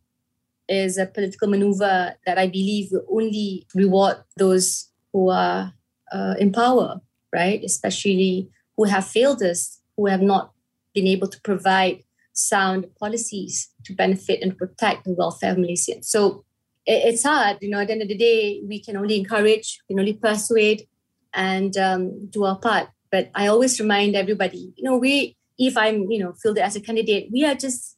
is 0.68 0.98
a 0.98 1.06
political 1.06 1.48
maneuver 1.48 2.14
that 2.26 2.38
I 2.38 2.46
believe 2.46 2.88
will 2.90 3.06
only 3.10 3.66
reward 3.74 4.16
those 4.36 4.88
who 5.12 5.30
are 5.30 5.72
uh, 6.12 6.34
in 6.38 6.52
power, 6.52 7.00
right? 7.32 7.62
Especially 7.64 8.50
who 8.76 8.84
have 8.84 9.06
failed 9.06 9.42
us, 9.42 9.80
who 9.96 10.06
have 10.06 10.22
not 10.22 10.52
been 10.94 11.06
able 11.06 11.28
to 11.28 11.40
provide 11.42 12.02
sound 12.32 12.86
policies 13.00 13.68
to 13.84 13.92
benefit 13.94 14.40
and 14.42 14.56
protect 14.56 15.04
the 15.04 15.12
welfare 15.12 15.52
of 15.52 15.58
Malaysians. 15.58 16.04
So 16.04 16.44
it's 16.86 17.24
hard. 17.24 17.58
You 17.60 17.70
know, 17.70 17.80
at 17.80 17.88
the 17.88 17.92
end 17.92 18.02
of 18.02 18.08
the 18.08 18.16
day, 18.16 18.62
we 18.66 18.80
can 18.80 18.96
only 18.96 19.18
encourage, 19.18 19.80
we 19.88 19.94
can 19.94 20.00
only 20.00 20.14
persuade 20.14 20.88
and 21.34 21.76
um, 21.76 22.26
do 22.28 22.44
our 22.44 22.56
part. 22.56 22.88
But 23.10 23.30
I 23.34 23.48
always 23.48 23.78
remind 23.80 24.14
everybody, 24.14 24.72
you 24.76 24.84
know, 24.84 24.96
we, 24.96 25.36
if 25.58 25.76
I'm, 25.76 26.10
you 26.10 26.18
know, 26.18 26.32
fielded 26.32 26.62
as 26.62 26.76
a 26.76 26.80
candidate, 26.80 27.28
we 27.30 27.44
are 27.44 27.54
just, 27.54 27.97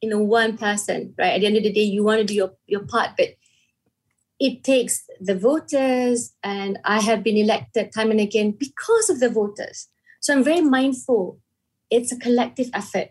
you 0.00 0.08
know, 0.08 0.22
one 0.22 0.56
person, 0.56 1.14
right? 1.18 1.34
At 1.34 1.40
the 1.40 1.46
end 1.46 1.56
of 1.56 1.62
the 1.62 1.72
day, 1.72 1.82
you 1.82 2.04
want 2.04 2.20
to 2.20 2.24
do 2.24 2.34
your, 2.34 2.52
your 2.66 2.84
part, 2.84 3.10
but 3.16 3.30
it 4.38 4.62
takes 4.62 5.08
the 5.20 5.34
voters, 5.34 6.34
and 6.44 6.78
I 6.84 7.00
have 7.00 7.24
been 7.24 7.36
elected 7.36 7.92
time 7.92 8.12
and 8.12 8.20
again 8.20 8.52
because 8.52 9.10
of 9.10 9.18
the 9.18 9.28
voters. 9.28 9.88
So 10.20 10.32
I'm 10.32 10.44
very 10.44 10.60
mindful. 10.60 11.40
It's 11.90 12.12
a 12.12 12.18
collective 12.18 12.70
effort, 12.72 13.08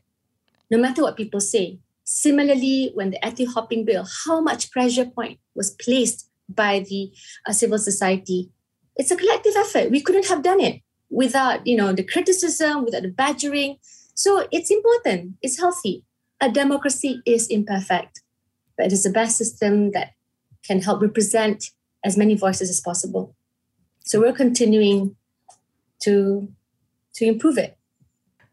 no 0.71 0.77
matter 0.77 1.01
what 1.01 1.17
people 1.17 1.41
say. 1.41 1.79
Similarly, 2.05 2.91
when 2.93 3.11
the 3.11 3.25
anti-hopping 3.25 3.83
bill, 3.83 4.07
how 4.25 4.39
much 4.39 4.71
pressure 4.71 5.05
point 5.05 5.39
was 5.53 5.71
placed 5.71 6.29
by 6.47 6.79
the 6.79 7.11
uh, 7.45 7.51
civil 7.51 7.77
society? 7.77 8.49
It's 8.95 9.11
a 9.11 9.17
collective 9.17 9.55
effort. 9.57 9.91
We 9.91 10.01
couldn't 10.01 10.27
have 10.27 10.41
done 10.41 10.61
it 10.61 10.81
without, 11.09 11.67
you 11.67 11.75
know, 11.75 11.91
the 11.91 12.03
criticism, 12.03 12.85
without 12.85 13.01
the 13.01 13.09
badgering. 13.09 13.77
So 14.13 14.47
it's 14.51 14.71
important. 14.71 15.33
It's 15.41 15.59
healthy. 15.59 16.05
A 16.39 16.49
democracy 16.49 17.21
is 17.25 17.47
imperfect, 17.47 18.21
but 18.77 18.87
it 18.87 18.93
is 18.93 19.03
the 19.03 19.09
best 19.09 19.37
system 19.37 19.91
that 19.91 20.13
can 20.63 20.81
help 20.81 21.01
represent 21.01 21.71
as 22.03 22.17
many 22.17 22.35
voices 22.35 22.69
as 22.69 22.79
possible. 22.79 23.35
So 24.05 24.19
we're 24.19 24.33
continuing 24.33 25.15
to 26.01 26.47
to 27.15 27.25
improve 27.25 27.57
it. 27.57 27.77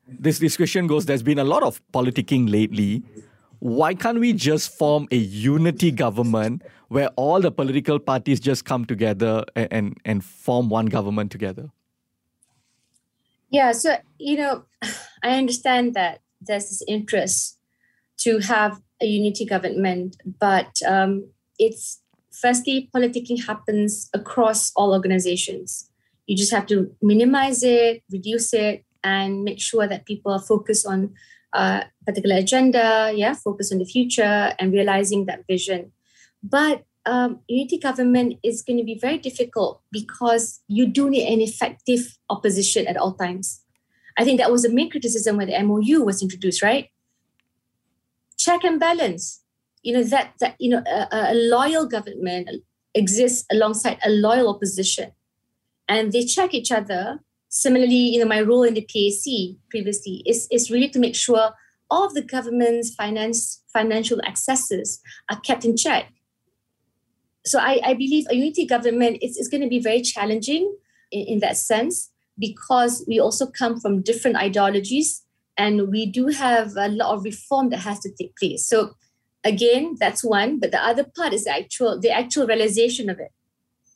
This 0.08 0.38
discussion 0.38 0.86
goes. 0.86 1.06
There's 1.06 1.22
been 1.22 1.38
a 1.38 1.44
lot 1.44 1.62
of 1.62 1.80
politicking 1.92 2.50
lately 2.50 3.02
why 3.64 3.94
can't 3.94 4.20
we 4.20 4.34
just 4.34 4.76
form 4.76 5.08
a 5.10 5.16
unity 5.16 5.90
government 5.90 6.60
where 6.88 7.08
all 7.16 7.40
the 7.40 7.50
political 7.50 7.98
parties 7.98 8.38
just 8.38 8.66
come 8.66 8.84
together 8.84 9.42
and, 9.56 9.68
and, 9.72 9.98
and 10.04 10.22
form 10.22 10.68
one 10.68 10.84
government 10.84 11.32
together? 11.32 11.70
Yeah, 13.48 13.72
so, 13.72 13.96
you 14.18 14.36
know, 14.36 14.64
I 15.22 15.38
understand 15.38 15.94
that 15.94 16.20
there's 16.42 16.68
this 16.68 16.82
interest 16.86 17.58
to 18.24 18.38
have 18.40 18.80
a 19.00 19.06
unity 19.06 19.44
government, 19.44 20.16
but 20.40 20.72
um, 20.86 21.28
it's 21.58 22.00
firstly, 22.32 22.90
politicking 22.94 23.44
happens 23.46 24.10
across 24.12 24.72
all 24.74 24.92
organizations. 24.92 25.90
You 26.26 26.36
just 26.36 26.52
have 26.52 26.66
to 26.66 26.94
minimize 27.02 27.62
it, 27.62 28.02
reduce 28.10 28.52
it, 28.52 28.84
and 29.02 29.44
make 29.44 29.60
sure 29.60 29.86
that 29.86 30.06
people 30.06 30.32
are 30.32 30.40
focused 30.40 30.86
on 30.86 31.14
a 31.52 31.84
particular 32.06 32.36
agenda, 32.36 33.12
yeah, 33.14 33.34
focus 33.34 33.70
on 33.70 33.78
the 33.78 33.84
future 33.84 34.54
and 34.58 34.72
realizing 34.72 35.26
that 35.26 35.46
vision. 35.46 35.92
But 36.42 36.84
um, 37.06 37.40
unity 37.48 37.78
government 37.78 38.38
is 38.42 38.62
going 38.62 38.78
to 38.78 38.84
be 38.84 38.98
very 38.98 39.18
difficult 39.18 39.82
because 39.92 40.60
you 40.68 40.86
do 40.86 41.10
need 41.10 41.30
an 41.32 41.40
effective 41.40 42.16
opposition 42.30 42.86
at 42.86 42.96
all 42.96 43.12
times. 43.12 43.60
I 44.16 44.24
think 44.24 44.40
that 44.40 44.50
was 44.50 44.62
the 44.62 44.72
main 44.72 44.90
criticism 44.90 45.36
when 45.36 45.48
the 45.48 45.62
MOU 45.62 46.02
was 46.02 46.22
introduced, 46.22 46.62
right? 46.62 46.88
Check 48.44 48.64
and 48.64 48.78
balance. 48.78 49.42
You 49.82 49.94
know 49.94 50.04
that 50.04 50.34
that 50.40 50.56
you 50.58 50.70
know 50.70 50.82
a, 50.86 51.32
a 51.32 51.34
loyal 51.34 51.86
government 51.86 52.48
exists 52.94 53.44
alongside 53.50 53.98
a 54.04 54.10
loyal 54.10 54.48
opposition, 54.48 55.12
and 55.88 56.12
they 56.12 56.24
check 56.24 56.54
each 56.54 56.72
other 56.72 57.20
Similarly, 57.54 57.94
you 57.94 58.18
know, 58.18 58.26
my 58.26 58.40
role 58.40 58.64
in 58.64 58.74
the 58.74 58.80
PAC 58.80 59.56
previously 59.70 60.24
is, 60.26 60.48
is 60.50 60.72
really 60.72 60.88
to 60.88 60.98
make 60.98 61.14
sure 61.14 61.52
all 61.88 62.04
of 62.04 62.12
the 62.12 62.20
government's 62.20 62.92
finance 62.92 63.62
financial 63.72 64.20
accesses 64.26 65.00
are 65.30 65.38
kept 65.38 65.64
in 65.64 65.76
check. 65.76 66.12
So 67.46 67.60
I, 67.60 67.78
I 67.84 67.94
believe 67.94 68.26
a 68.28 68.34
unity 68.34 68.66
government 68.66 69.18
is, 69.22 69.36
is 69.36 69.46
going 69.46 69.60
to 69.60 69.68
be 69.68 69.78
very 69.78 70.02
challenging 70.02 70.76
in, 71.12 71.26
in 71.28 71.38
that 71.40 71.56
sense 71.56 72.10
because 72.36 73.04
we 73.06 73.20
also 73.20 73.46
come 73.46 73.78
from 73.78 74.02
different 74.02 74.36
ideologies 74.36 75.22
and 75.56 75.88
we 75.88 76.06
do 76.06 76.28
have 76.28 76.72
a 76.76 76.88
lot 76.88 77.14
of 77.14 77.24
reform 77.24 77.70
that 77.70 77.78
has 77.78 78.00
to 78.00 78.10
take 78.10 78.36
place. 78.36 78.66
So 78.66 78.94
again, 79.44 79.96
that's 79.98 80.24
one, 80.24 80.58
but 80.58 80.72
the 80.72 80.82
other 80.82 81.04
part 81.04 81.32
is 81.32 81.44
the 81.44 81.54
actual 81.54 82.00
the 82.00 82.10
actual 82.10 82.46
realization 82.46 83.08
of 83.08 83.20
it. 83.20 83.30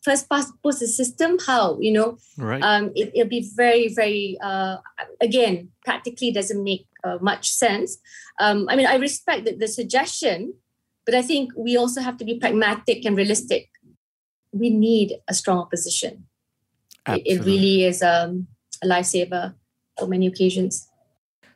First 0.02 0.28
pass 0.30 0.50
post 0.62 0.80
the 0.80 0.86
system 0.86 1.38
how 1.44 1.78
you 1.80 1.92
know? 1.92 2.18
Right. 2.36 2.62
Um 2.62 2.92
it, 2.94 3.12
will 3.14 3.28
be 3.28 3.48
very 3.56 3.92
very 3.92 4.38
uh 4.40 4.76
again 5.20 5.70
practically 5.84 6.30
doesn't 6.30 6.62
make 6.62 6.86
uh, 7.04 7.18
much 7.20 7.50
sense. 7.50 7.98
Um 8.40 8.68
i 8.68 8.76
mean 8.76 8.86
i 8.86 8.96
respect 8.96 9.44
the, 9.44 9.54
the 9.54 9.68
suggestion 9.68 10.54
but 11.04 11.14
i 11.14 11.22
think 11.22 11.52
we 11.56 11.76
also 11.76 12.00
have 12.00 12.16
to 12.18 12.24
be 12.24 12.38
pragmatic 12.38 13.04
and 13.04 13.16
realistic. 13.16 13.70
We 14.52 14.70
need 14.70 15.12
a 15.28 15.34
strong 15.34 15.58
opposition. 15.58 16.24
It, 17.06 17.22
it, 17.24 17.44
really 17.44 17.84
is 17.84 18.02
um, 18.02 18.48
a 18.82 18.86
lifesaver 18.86 19.54
for 19.98 20.06
many 20.06 20.26
occasions 20.26 20.88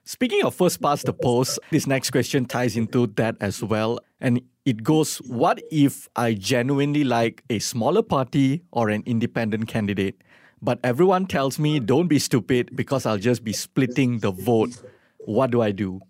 Speaking 0.05 0.43
of 0.43 0.55
first 0.55 0.83
past 0.83 1.07
the 1.07 1.13
post, 1.13 1.61
this 1.71 1.87
next 1.87 2.11
question 2.11 2.45
ties 2.45 2.77
into 2.77 3.07
that 3.15 3.37
as 3.41 3.63
well. 3.63 4.01
And 4.21 4.43
it 4.65 4.83
goes 4.83 5.19
What 5.19 5.63
if 5.71 6.09
I 6.17 6.35
genuinely 6.35 7.05
like 7.05 7.45
a 7.49 7.61
smaller 7.61 8.03
party 8.03 8.63
or 8.73 8.91
an 8.91 9.05
independent 9.07 9.69
candidate, 9.69 10.21
but 10.61 10.81
everyone 10.83 11.27
tells 11.27 11.59
me 11.59 11.79
don't 11.79 12.09
be 12.09 12.19
stupid 12.19 12.75
because 12.75 13.07
I'll 13.07 13.19
just 13.19 13.45
be 13.45 13.53
splitting 13.53 14.19
the 14.19 14.33
vote. 14.33 14.83
What 15.19 15.53
do 15.53 15.63
I 15.63 15.71
do? 15.71 16.01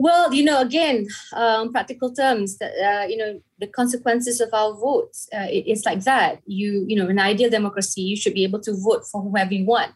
Well, 0.00 0.32
you 0.32 0.44
know, 0.44 0.60
again, 0.60 1.08
um, 1.32 1.72
practical 1.72 2.12
terms, 2.12 2.56
uh, 2.60 3.06
you 3.08 3.16
know, 3.16 3.40
the 3.58 3.66
consequences 3.66 4.40
of 4.40 4.48
our 4.52 4.72
votes, 4.74 5.28
uh, 5.34 5.46
it, 5.50 5.64
it's 5.66 5.84
like 5.84 6.04
that. 6.04 6.40
You, 6.46 6.84
you 6.88 6.96
know, 6.96 7.08
in 7.08 7.18
ideal 7.18 7.50
democracy, 7.50 8.02
you 8.02 8.16
should 8.16 8.34
be 8.34 8.44
able 8.44 8.60
to 8.60 8.74
vote 8.74 9.04
for 9.10 9.22
whoever 9.22 9.52
you 9.54 9.64
want. 9.64 9.92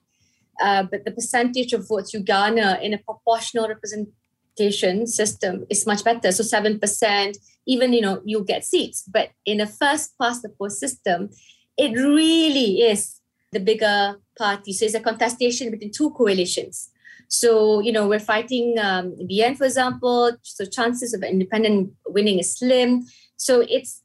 Uh, 0.60 0.82
but 0.82 1.04
the 1.04 1.10
percentage 1.10 1.72
of 1.72 1.88
votes 1.88 2.12
you 2.12 2.20
garner 2.20 2.78
in 2.82 2.92
a 2.92 2.98
proportional 2.98 3.68
representation 3.68 5.06
system 5.06 5.64
is 5.70 5.86
much 5.86 6.04
better. 6.04 6.30
So 6.32 6.42
7%, 6.42 7.36
even, 7.66 7.92
you 7.92 8.00
know, 8.00 8.20
you'll 8.24 8.44
get 8.44 8.64
seats. 8.64 9.02
But 9.02 9.30
in 9.46 9.60
a 9.60 9.66
first 9.66 10.12
past 10.20 10.42
the 10.42 10.50
post 10.50 10.78
system, 10.78 11.30
it 11.76 11.92
really 11.92 12.82
is 12.82 13.20
the 13.52 13.60
bigger 13.60 14.16
party. 14.38 14.72
So 14.72 14.84
it's 14.84 14.94
a 14.94 15.00
contestation 15.00 15.70
between 15.70 15.92
two 15.92 16.10
coalitions. 16.10 16.90
So, 17.28 17.80
you 17.80 17.92
know, 17.92 18.06
we're 18.06 18.20
fighting 18.20 18.78
um, 18.78 19.16
BN, 19.30 19.56
for 19.56 19.64
example. 19.64 20.32
So 20.42 20.66
chances 20.66 21.14
of 21.14 21.22
independent 21.22 21.92
winning 22.06 22.38
is 22.38 22.58
slim. 22.58 23.06
So 23.36 23.64
it's 23.68 24.02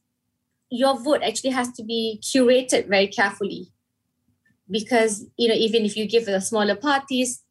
your 0.70 0.98
vote 0.98 1.22
actually 1.22 1.50
has 1.50 1.70
to 1.72 1.82
be 1.82 2.20
curated 2.22 2.88
very 2.88 3.06
carefully 3.06 3.70
because, 4.70 5.26
you 5.36 5.48
know, 5.48 5.54
even 5.54 5.84
if 5.84 5.96
you 5.96 6.06
give 6.06 6.26
the 6.26 6.40
smaller 6.40 6.76
parties, 6.76 7.42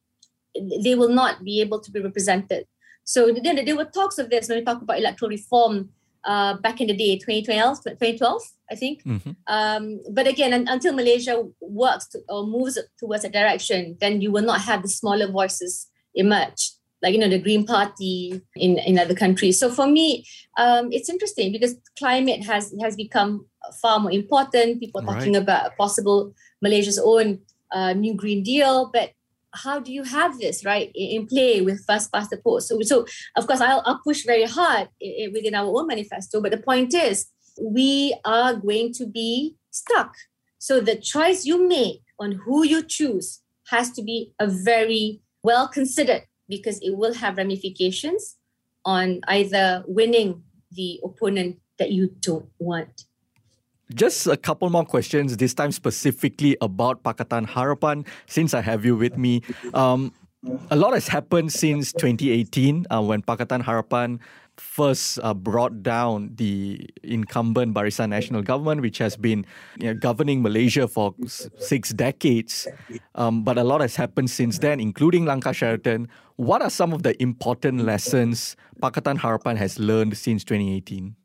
they 0.83 0.95
will 0.95 1.09
not 1.09 1.43
be 1.43 1.61
able 1.61 1.79
to 1.79 1.91
be 1.91 1.99
represented. 1.99 2.65
So 3.03 3.31
then 3.31 3.63
there 3.63 3.75
were 3.75 3.85
talks 3.85 4.17
of 4.17 4.29
this 4.29 4.49
when 4.49 4.59
we 4.59 4.65
talk 4.65 4.81
about 4.81 4.97
electoral 4.97 5.29
reform 5.29 5.89
uh, 6.25 6.57
back 6.57 6.81
in 6.81 6.87
the 6.87 6.95
day, 6.95 7.17
2012, 7.17 7.77
2012 7.83 8.41
I 8.69 8.75
think. 8.75 9.03
Mm-hmm. 9.03 9.31
Um, 9.47 10.01
but 10.11 10.27
again, 10.27 10.67
until 10.67 10.93
Malaysia 10.93 11.43
works 11.61 12.07
to, 12.09 12.19
or 12.29 12.45
moves 12.45 12.77
towards 12.99 13.23
a 13.23 13.29
direction, 13.29 13.97
then 14.01 14.21
you 14.21 14.31
will 14.31 14.43
not 14.43 14.61
have 14.61 14.81
the 14.81 14.89
smaller 14.89 15.31
voices 15.31 15.87
emerge, 16.15 16.71
like 17.01 17.13
you 17.13 17.19
know 17.19 17.29
the 17.29 17.39
Green 17.39 17.65
Party 17.65 18.41
in 18.55 18.77
in 18.79 18.99
other 18.99 19.15
countries. 19.15 19.59
So 19.59 19.69
for 19.69 19.87
me, 19.87 20.25
um, 20.57 20.89
it's 20.91 21.09
interesting 21.09 21.51
because 21.51 21.75
climate 21.97 22.43
has 22.45 22.73
has 22.81 22.95
become 22.95 23.45
far 23.81 23.99
more 23.99 24.11
important. 24.11 24.81
People 24.81 25.01
are 25.01 25.15
talking 25.15 25.33
right. 25.33 25.43
about 25.43 25.77
possible 25.77 26.33
Malaysia's 26.61 26.99
own 26.99 27.39
uh, 27.71 27.93
new 27.93 28.13
Green 28.13 28.43
Deal, 28.43 28.89
but 28.93 29.11
how 29.53 29.79
do 29.79 29.91
you 29.91 30.03
have 30.03 30.39
this 30.39 30.65
right 30.65 30.91
in 30.93 31.25
play 31.25 31.61
with 31.61 31.85
first 31.85 32.11
past 32.11 32.29
the 32.29 32.37
post? 32.37 32.67
So, 32.67 32.79
so 32.81 33.05
of 33.35 33.47
course, 33.47 33.61
I'll, 33.61 33.81
I'll 33.85 34.01
push 34.03 34.23
very 34.25 34.45
hard 34.45 34.89
within 35.01 35.55
our 35.55 35.67
own 35.67 35.87
manifesto. 35.87 36.41
But 36.41 36.51
the 36.51 36.57
point 36.57 36.93
is, 36.93 37.27
we 37.61 38.15
are 38.25 38.53
going 38.53 38.93
to 38.93 39.07
be 39.07 39.55
stuck. 39.71 40.13
So 40.59 40.79
the 40.79 40.95
choice 40.95 41.45
you 41.45 41.67
make 41.67 42.01
on 42.19 42.33
who 42.33 42.65
you 42.65 42.83
choose 42.83 43.41
has 43.69 43.91
to 43.91 44.01
be 44.01 44.33
a 44.39 44.47
very 44.47 45.21
well 45.43 45.67
considered 45.67 46.23
because 46.49 46.79
it 46.81 46.97
will 46.97 47.13
have 47.13 47.37
ramifications 47.37 48.37
on 48.85 49.21
either 49.27 49.83
winning 49.87 50.43
the 50.71 50.99
opponent 51.03 51.59
that 51.77 51.91
you 51.91 52.15
don't 52.19 52.49
want. 52.59 53.05
Just 53.93 54.27
a 54.27 54.35
couple 54.35 54.69
more 54.69 54.85
questions, 54.85 55.37
this 55.37 55.53
time 55.53 55.71
specifically 55.71 56.57
about 56.61 57.03
Pakatan 57.03 57.47
Harapan, 57.47 58.05
since 58.25 58.53
I 58.53 58.61
have 58.61 58.83
you 58.83 58.97
with 58.97 59.17
me. 59.17 59.41
Um, 59.73 60.13
a 60.69 60.75
lot 60.75 60.93
has 60.93 61.07
happened 61.07 61.51
since 61.53 61.93
2018 61.93 62.85
uh, 62.91 63.01
when 63.01 63.21
Pakatan 63.21 63.63
Harapan 63.63 64.19
first 64.57 65.19
uh, 65.23 65.33
brought 65.33 65.83
down 65.83 66.31
the 66.35 66.89
incumbent 67.03 67.73
Barisan 67.73 68.09
Nasional 68.09 68.43
government, 68.43 68.81
which 68.81 68.97
has 68.97 69.15
been 69.15 69.45
you 69.77 69.93
know, 69.93 69.99
governing 69.99 70.41
Malaysia 70.41 70.87
for 70.87 71.13
s- 71.23 71.49
six 71.57 71.91
decades. 71.91 72.67
Um, 73.15 73.43
but 73.43 73.57
a 73.57 73.63
lot 73.63 73.81
has 73.81 73.95
happened 73.95 74.29
since 74.29 74.59
then, 74.59 74.79
including 74.79 75.25
Langkah 75.25 75.53
Sheraton. 75.53 76.07
What 76.35 76.61
are 76.61 76.69
some 76.69 76.91
of 76.91 77.03
the 77.03 77.19
important 77.21 77.81
lessons 77.85 78.55
Pakatan 78.81 79.19
Harapan 79.19 79.57
has 79.57 79.79
learned 79.79 80.17
since 80.17 80.43
2018? 80.43 81.15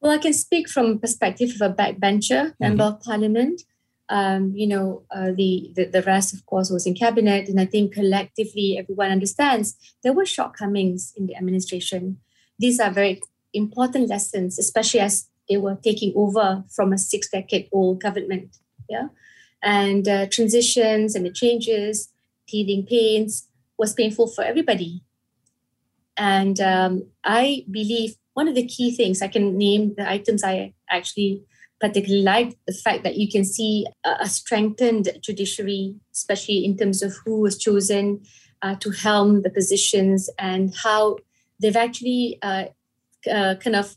Well, 0.00 0.12
I 0.12 0.18
can 0.18 0.32
speak 0.32 0.68
from 0.68 0.94
the 0.94 0.98
perspective 0.98 1.50
of 1.60 1.70
a 1.70 1.74
backbencher, 1.74 2.54
member 2.58 2.84
mm-hmm. 2.84 2.96
of 2.96 3.02
parliament 3.02 3.62
um, 4.10 4.52
you 4.56 4.66
know, 4.66 5.04
uh, 5.14 5.30
the, 5.36 5.70
the, 5.76 5.84
the 5.84 6.02
rest, 6.02 6.34
of 6.34 6.44
course, 6.44 6.68
was 6.68 6.84
in 6.84 6.94
cabinet, 6.94 7.48
and 7.48 7.60
I 7.60 7.64
think 7.64 7.94
collectively 7.94 8.76
everyone 8.76 9.12
understands 9.12 9.76
there 10.02 10.12
were 10.12 10.26
shortcomings 10.26 11.12
in 11.16 11.26
the 11.26 11.36
administration. 11.36 12.18
These 12.58 12.80
are 12.80 12.90
very 12.90 13.22
important 13.54 14.08
lessons, 14.08 14.58
especially 14.58 15.00
as 15.00 15.28
they 15.48 15.56
were 15.56 15.76
taking 15.76 16.12
over 16.16 16.64
from 16.74 16.92
a 16.92 16.98
six-decade-old 16.98 18.02
government. 18.02 18.56
Yeah, 18.88 19.08
and 19.62 20.08
uh, 20.08 20.26
transitions 20.26 21.14
and 21.14 21.24
the 21.24 21.30
changes, 21.30 22.12
teething 22.48 22.86
pains 22.86 23.46
was 23.78 23.94
painful 23.94 24.26
for 24.26 24.42
everybody. 24.42 25.04
And 26.16 26.60
um, 26.60 27.06
I 27.22 27.64
believe 27.70 28.16
one 28.40 28.48
of 28.48 28.54
the 28.54 28.66
key 28.66 28.90
things 28.98 29.20
I 29.20 29.28
can 29.28 29.46
name 29.58 29.94
the 29.98 30.06
items 30.16 30.42
I 30.42 30.72
actually 30.88 31.44
particularly 31.80 32.22
like 32.22 32.50
the 32.66 32.78
fact 32.84 33.04
that 33.04 33.16
you 33.16 33.28
can 33.34 33.44
see 33.44 33.86
a, 34.04 34.28
strengthened 34.28 35.08
judiciary, 35.22 35.94
especially 36.14 36.64
in 36.64 36.76
terms 36.76 37.02
of 37.02 37.16
who 37.24 37.40
was 37.40 37.58
chosen 37.58 38.20
uh, 38.62 38.74
to 38.76 38.90
helm 38.90 39.42
the 39.42 39.50
positions 39.50 40.28
and 40.38 40.74
how 40.84 41.16
they've 41.58 41.82
actually 41.86 42.38
uh, 42.42 42.64
uh, 43.30 43.54
kind 43.64 43.76
of 43.76 43.96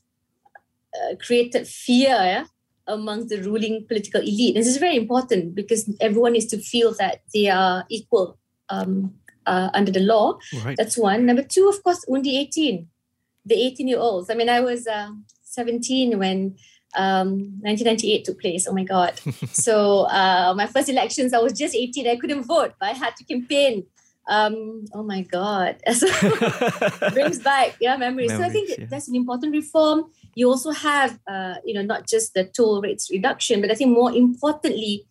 uh, 0.96 1.16
created 1.26 1.68
fear 1.68 2.18
yeah, 2.32 2.46
among 2.88 3.28
the 3.28 3.42
ruling 3.44 3.86
political 3.88 4.22
elite. 4.22 4.56
This 4.56 4.68
is 4.68 4.78
very 4.78 4.96
important 4.96 5.54
because 5.54 5.82
everyone 6.00 6.34
needs 6.34 6.48
to 6.48 6.58
feel 6.58 6.94
that 7.00 7.22
they 7.34 7.50
are 7.50 7.86
equal 7.90 8.38
um, 8.70 9.14
uh, 9.46 9.70
under 9.74 9.92
the 9.92 10.00
law. 10.14 10.40
Right. 10.64 10.78
That's 10.78 10.98
one. 10.98 11.26
Number 11.26 11.44
two, 11.44 11.68
of 11.68 11.84
course, 11.84 12.06
Undi 12.10 12.38
18, 12.38 12.88
the 13.46 13.56
18 13.56 13.88
year 13.88 14.00
olds. 14.00 14.30
I 14.30 14.36
mean, 14.36 14.50
I 14.50 14.62
was 14.62 14.88
uh, 14.88 15.10
17 15.44 16.18
when 16.20 16.56
um, 16.96 17.60
1998 17.62 18.26
took 18.26 18.40
place. 18.40 18.68
Oh 18.68 18.74
my 18.74 18.84
God. 18.84 19.20
so 19.52 20.08
uh, 20.08 20.54
my 20.56 20.68
first 20.68 20.90
elections, 20.90 21.34
I 21.34 21.40
was 21.40 21.54
just 21.54 21.76
18. 21.76 22.08
I 22.08 22.16
couldn't 22.16 22.44
vote, 22.44 22.74
but 22.80 22.90
I 22.90 22.94
had 22.94 23.16
to 23.18 23.24
campaign. 23.24 23.86
Um, 24.28 24.86
oh 24.94 25.04
my 25.04 25.22
God. 25.22 25.78
So 25.94 26.08
brings 27.12 27.40
back 27.40 27.76
yeah, 27.82 27.98
memories. 27.98 28.32
memories 28.32 28.32
so 28.32 28.44
I 28.44 28.50
think 28.50 28.70
yeah. 28.70 28.86
that's 28.90 29.08
an 29.08 29.16
important 29.16 29.54
reform. 29.54 30.06
You 30.36 30.50
also 30.50 30.72
have, 30.72 31.20
uh, 31.28 31.56
you 31.66 31.74
know, 31.74 31.82
not 31.82 32.08
just 32.08 32.34
the 32.34 32.46
toll 32.46 32.82
rates 32.82 33.12
reduction, 33.12 33.62
but 33.62 33.70
I 33.70 33.76
think 33.76 33.92
more 33.92 34.12
importantly, 34.12 35.06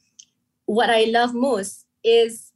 what 0.66 0.90
I 0.90 1.05
love 1.05 1.35
most 1.35 1.87
is 2.03 2.52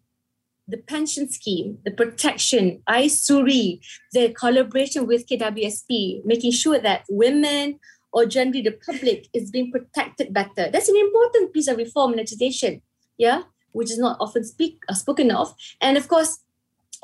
the 0.69 0.79
pension 0.79 1.31
scheme, 1.31 1.79
the 1.85 1.91
protection, 1.91 2.83
iSuri, 2.89 3.81
the 4.13 4.33
collaboration 4.33 5.07
with 5.07 5.27
KWSP, 5.29 6.25
making 6.25 6.53
sure 6.53 6.79
that 6.79 7.05
women 7.09 7.79
or 8.13 8.27
generally 8.27 8.63
the 8.63 8.73
public 8.73 9.29
is 9.33 9.51
being 9.51 9.71
protected 9.71 10.33
better. 10.33 10.71
That's 10.71 10.89
an 10.89 10.97
important 10.97 11.53
piece 11.53 11.69
of 11.69 11.77
reform 11.77 12.13
legislation, 12.13 12.83
yeah, 13.19 13.43
which 13.73 13.91
is 13.91 13.99
not 13.99 14.17
often 14.21 14.45
speak 14.45 14.83
uh, 14.89 14.95
spoken 14.95 15.31
of. 15.31 15.55
And 15.81 15.97
of 15.97 16.09
course, 16.09 16.39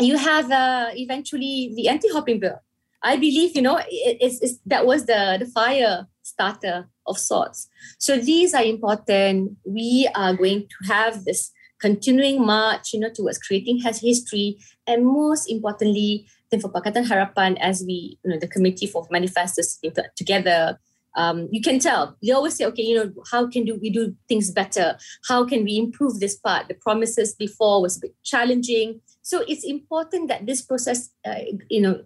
you 0.00 0.16
have 0.16 0.50
uh, 0.50 0.90
eventually 0.94 1.72
the 1.76 1.88
anti-hopping 1.88 2.40
bill. 2.40 2.60
I 3.02 3.16
believe 3.16 3.54
you 3.56 3.62
know 3.62 3.76
it, 3.78 4.16
it's, 4.20 4.40
it's, 4.40 4.58
that 4.66 4.86
was 4.86 5.06
the 5.06 5.36
the 5.38 5.46
fire 5.46 6.06
starter 6.22 6.88
of 7.06 7.18
sorts. 7.18 7.68
So 7.98 8.16
these 8.16 8.54
are 8.54 8.62
important. 8.64 9.56
We 9.64 10.08
are 10.14 10.34
going 10.34 10.68
to 10.68 10.92
have 10.92 11.24
this 11.24 11.52
continuing 11.82 12.46
march, 12.46 12.94
you 12.94 13.00
know, 13.00 13.10
towards 13.10 13.38
creating 13.38 13.80
has 13.80 14.00
history, 14.00 14.56
and 14.86 15.04
most 15.04 15.50
importantly, 15.50 16.26
then 16.50 16.60
for 16.60 16.70
Pakatan 16.70 17.06
Harapan, 17.10 17.58
as 17.60 17.82
we, 17.84 18.18
you 18.24 18.30
know, 18.30 18.38
the 18.38 18.46
committee 18.46 18.86
for 18.86 19.06
manifestos 19.10 19.78
together, 20.16 20.78
um, 21.14 21.48
you 21.50 21.60
can 21.60 21.78
tell. 21.78 22.16
They 22.22 22.32
always 22.32 22.56
say 22.56 22.64
okay 22.66 22.82
you 22.82 22.96
know 22.96 23.12
how 23.30 23.46
can 23.46 23.64
do 23.64 23.78
we 23.80 23.90
do 23.90 24.16
things 24.28 24.50
better? 24.50 24.96
How 25.28 25.44
can 25.44 25.64
we 25.64 25.76
improve 25.76 26.20
this 26.20 26.36
part? 26.36 26.68
The 26.68 26.74
promises 26.74 27.34
before 27.34 27.82
was 27.82 27.98
a 27.98 28.00
bit 28.00 28.14
challenging. 28.22 29.00
So 29.20 29.44
it's 29.46 29.64
important 29.64 30.28
that 30.28 30.46
this 30.46 30.62
process 30.62 31.10
uh, 31.26 31.44
you 31.68 31.82
know 31.82 32.00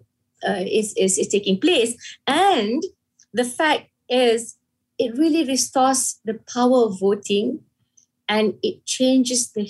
uh, 0.47 0.63
is, 0.67 0.93
is 0.97 1.17
is 1.17 1.29
taking 1.29 1.59
place 1.59 1.95
and 2.27 2.83
the 3.33 3.45
fact 3.45 3.87
is 4.09 4.57
it 4.99 5.17
really 5.17 5.45
restores 5.45 6.19
the 6.25 6.39
power 6.53 6.85
of 6.85 6.99
voting 6.99 7.59
and 8.27 8.55
it 8.63 8.85
changes 8.85 9.51
the 9.51 9.69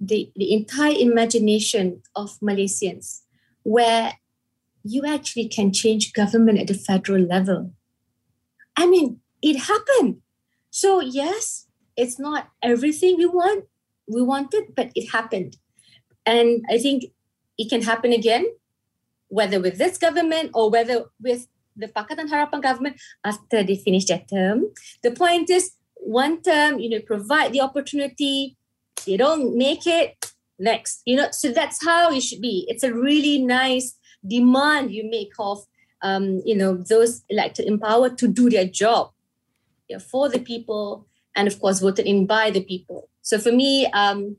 the, 0.00 0.30
the 0.36 0.52
entire 0.52 0.94
imagination 0.96 2.02
of 2.14 2.38
malaysians 2.40 3.22
where 3.64 4.12
you 4.84 5.04
actually 5.04 5.48
can 5.48 5.72
change 5.72 6.12
government 6.12 6.58
at 6.58 6.68
the 6.68 6.74
federal 6.74 7.20
level 7.20 7.72
I 8.78 8.86
mean, 8.86 9.18
it 9.42 9.58
happened. 9.58 10.22
So 10.70 11.00
yes, 11.00 11.66
it's 11.96 12.18
not 12.18 12.48
everything 12.62 13.18
we 13.18 13.26
want 13.26 13.64
we 14.06 14.22
wanted, 14.22 14.72
but 14.76 14.90
it 14.94 15.10
happened. 15.10 15.58
And 16.24 16.64
I 16.70 16.78
think 16.78 17.10
it 17.58 17.68
can 17.68 17.82
happen 17.82 18.12
again, 18.12 18.46
whether 19.28 19.60
with 19.60 19.76
this 19.76 19.98
government 19.98 20.52
or 20.54 20.70
whether 20.70 21.06
with 21.20 21.48
the 21.76 21.88
Pakatan 21.88 22.30
Harapan 22.30 22.62
government 22.62 23.00
after 23.24 23.62
they 23.64 23.76
finish 23.76 24.06
their 24.06 24.22
term. 24.30 24.70
The 25.02 25.10
point 25.10 25.50
is, 25.50 25.72
one 26.00 26.42
term, 26.42 26.78
you 26.78 26.90
know, 26.90 27.00
provide 27.00 27.52
the 27.52 27.60
opportunity. 27.60 28.56
You 29.06 29.18
don't 29.18 29.56
make 29.56 29.86
it, 29.86 30.32
next. 30.58 31.02
You 31.04 31.16
know, 31.16 31.28
so 31.30 31.52
that's 31.52 31.84
how 31.84 32.10
it 32.12 32.22
should 32.22 32.40
be. 32.40 32.66
It's 32.68 32.82
a 32.82 32.92
really 32.92 33.38
nice 33.38 33.96
demand 34.26 34.92
you 34.92 35.08
make 35.08 35.32
of, 35.38 35.64
um, 36.02 36.42
you 36.44 36.56
know, 36.56 36.76
those 36.76 37.22
elected 37.28 37.66
empowered 37.66 38.18
to 38.18 38.28
do 38.28 38.50
their 38.50 38.66
job 38.66 39.10
you 39.88 39.96
know, 39.96 40.00
for 40.00 40.28
the 40.28 40.38
people 40.38 41.06
and 41.34 41.48
of 41.48 41.60
course 41.60 41.80
voted 41.80 42.06
in 42.06 42.26
by 42.26 42.50
the 42.50 42.62
people. 42.62 43.08
So 43.22 43.38
for 43.38 43.52
me, 43.52 43.86
um, 43.92 44.36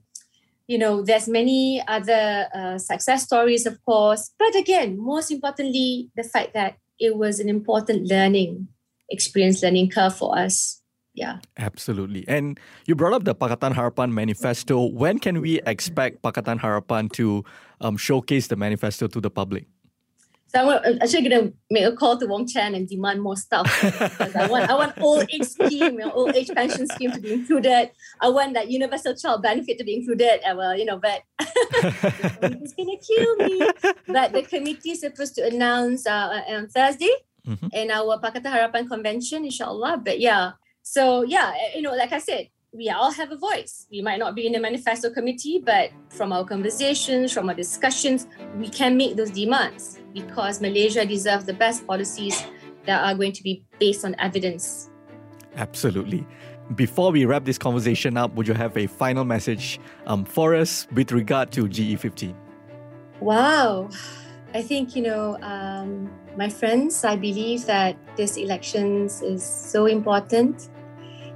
you 0.67 0.78
know, 0.78 1.02
there's 1.02 1.28
many 1.28 1.82
other 1.88 2.48
uh, 2.54 2.78
success 2.78 3.24
stories, 3.24 3.65
of 3.65 3.84
course, 3.86 4.32
but 4.38 4.56
again, 4.56 5.00
most 5.00 5.32
importantly, 5.32 6.12
the 6.15 6.24
fact 6.24 6.54
that 6.54 6.78
it 7.00 7.15
was 7.15 7.39
an 7.39 7.50
important 7.50 8.08
learning 8.08 8.67
experience, 9.10 9.63
learning 9.63 9.89
curve 9.89 10.15
for 10.15 10.38
us. 10.38 10.82
Yeah. 11.13 11.39
Absolutely. 11.58 12.24
And 12.28 12.60
you 12.86 12.95
brought 12.95 13.13
up 13.13 13.26
the 13.26 13.36
Pakatan 13.36 13.74
Harapan 13.74 14.12
manifesto. 14.12 14.86
When 14.86 15.19
can 15.19 15.41
we 15.41 15.60
expect 15.65 16.22
Pakatan 16.22 16.60
Harapan 16.60 17.12
to 17.13 17.43
um, 17.82 17.98
showcase 17.98 18.48
the 18.48 18.56
manifesto 18.56 19.08
to 19.08 19.19
the 19.19 19.30
public? 19.30 19.65
So 20.50 20.67
I'm 20.67 20.98
actually 21.00 21.30
going 21.30 21.45
to 21.45 21.54
make 21.69 21.86
a 21.86 21.95
call 21.95 22.17
to 22.17 22.26
Wong 22.26 22.48
Chen 22.48 22.74
and 22.74 22.89
demand 22.89 23.22
more 23.22 23.38
stuff 23.38 23.69
because 23.82 24.36
I 24.36 24.48
want 24.50 24.67
I 24.67 24.74
want 24.74 24.98
old 25.00 25.30
age 25.30 25.45
scheme, 25.45 25.93
you 25.93 26.00
know, 26.00 26.12
old 26.12 26.36
age 26.36 26.50
pension 26.50 26.88
scheme 26.88 27.12
to 27.12 27.22
be 27.22 27.34
included. 27.34 27.91
I 28.19 28.30
want 28.30 28.56
that 28.56 28.72
universal 28.72 29.13
child 29.13 29.43
benefit 29.43 29.78
to 29.78 29.84
be 29.84 29.93
included. 29.93 30.41
Well, 30.41 30.76
you 30.76 30.86
know, 30.86 30.98
but 30.98 31.22
it's 31.39 32.74
going 32.74 32.89
to 32.89 32.98
kill 32.98 33.36
me. 33.45 33.62
But 34.08 34.34
the 34.34 34.41
committee 34.41 34.98
is 34.98 35.02
supposed 35.02 35.36
to 35.36 35.45
announce 35.45 36.08
uh, 36.08 36.41
on 36.50 36.67
Thursday 36.67 37.13
mm-hmm. 37.45 37.67
in 37.72 37.91
our 37.91 38.17
Pakatan 38.17 38.50
Harapan 38.50 38.89
convention, 38.89 39.45
inshallah. 39.45 40.02
But 40.04 40.19
yeah, 40.19 40.58
so 40.89 41.21
yeah, 41.21 41.54
eh, 41.54 41.75
you 41.75 41.84
know, 41.84 41.93
like 41.93 42.12
I 42.12 42.17
said, 42.17 42.49
we 42.73 42.89
all 42.89 43.12
have 43.12 43.32
a 43.32 43.38
voice. 43.38 43.86
We 43.91 44.02
might 44.02 44.17
not 44.17 44.34
be 44.34 44.47
in 44.47 44.54
the 44.54 44.60
manifesto 44.60 45.12
committee, 45.12 45.62
but 45.63 45.91
from 46.10 46.34
our 46.34 46.43
conversations, 46.43 47.32
from 47.32 47.47
our 47.47 47.54
discussions, 47.54 48.25
we 48.58 48.69
can 48.69 48.97
make 48.97 49.15
those 49.15 49.30
demands 49.30 49.99
because 50.15 50.60
Malaysia 50.62 51.06
deserves 51.06 51.45
the 51.45 51.54
best 51.54 51.86
policies 51.86 52.43
that 52.88 53.04
are 53.04 53.13
going 53.13 53.34
to 53.34 53.43
be 53.43 53.63
based 53.80 54.04
on 54.04 54.15
evidence. 54.17 54.89
Absolutely. 55.58 56.25
Before 56.73 57.12
we 57.12 57.23
wrap 57.25 57.45
this 57.45 57.60
conversation 57.60 58.17
up, 58.17 58.34
would 58.34 58.47
you 58.47 58.56
have 58.56 58.75
a 58.75 58.88
final 58.88 59.25
message 59.25 59.80
um, 60.08 60.25
for 60.25 60.56
us 60.56 60.88
with 60.93 61.12
regard 61.12 61.52
to 61.52 61.65
GE15? 61.65 62.34
Wow. 63.19 63.89
I 64.56 64.63
think, 64.63 64.95
you 64.95 65.04
know, 65.04 65.38
um, 65.43 66.10
my 66.36 66.49
friends, 66.49 67.04
I 67.04 67.15
believe 67.15 67.67
that 67.67 67.95
this 68.17 68.38
elections 68.38 69.21
is 69.21 69.43
so 69.43 69.86
important 69.86 70.69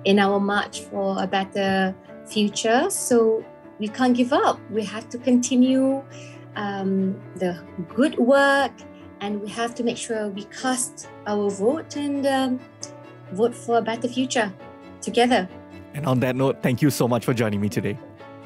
in 0.06 0.20
our 0.20 0.40
march 0.40 0.82
for 0.82 1.22
a 1.22 1.28
better 1.28 1.96
future. 2.26 2.90
So 2.90 3.44
we 3.80 3.88
can't 3.88 4.16
give 4.16 4.34
up. 4.34 4.60
We 4.70 4.84
have 4.86 5.10
to 5.10 5.18
continue 5.18 6.04
um, 6.56 7.20
the 7.36 7.62
good 7.96 8.18
work, 8.18 8.72
and 9.22 9.42
we 9.42 9.50
have 9.50 9.74
to 9.76 9.84
make 9.84 9.98
sure 9.98 10.30
we 10.30 10.44
cast 10.46 11.08
our 11.28 11.50
vote 11.50 11.96
and 11.96 12.26
um, 12.28 12.60
vote 13.32 13.56
for 13.56 13.78
a 13.78 13.82
better 13.82 14.08
future 14.08 14.54
together. 15.02 15.50
And 15.94 16.06
on 16.06 16.20
that 16.22 16.36
note, 16.36 16.62
thank 16.62 16.82
you 16.82 16.90
so 16.90 17.08
much 17.08 17.26
for 17.26 17.34
joining 17.34 17.62
me 17.62 17.70
today. 17.70 17.98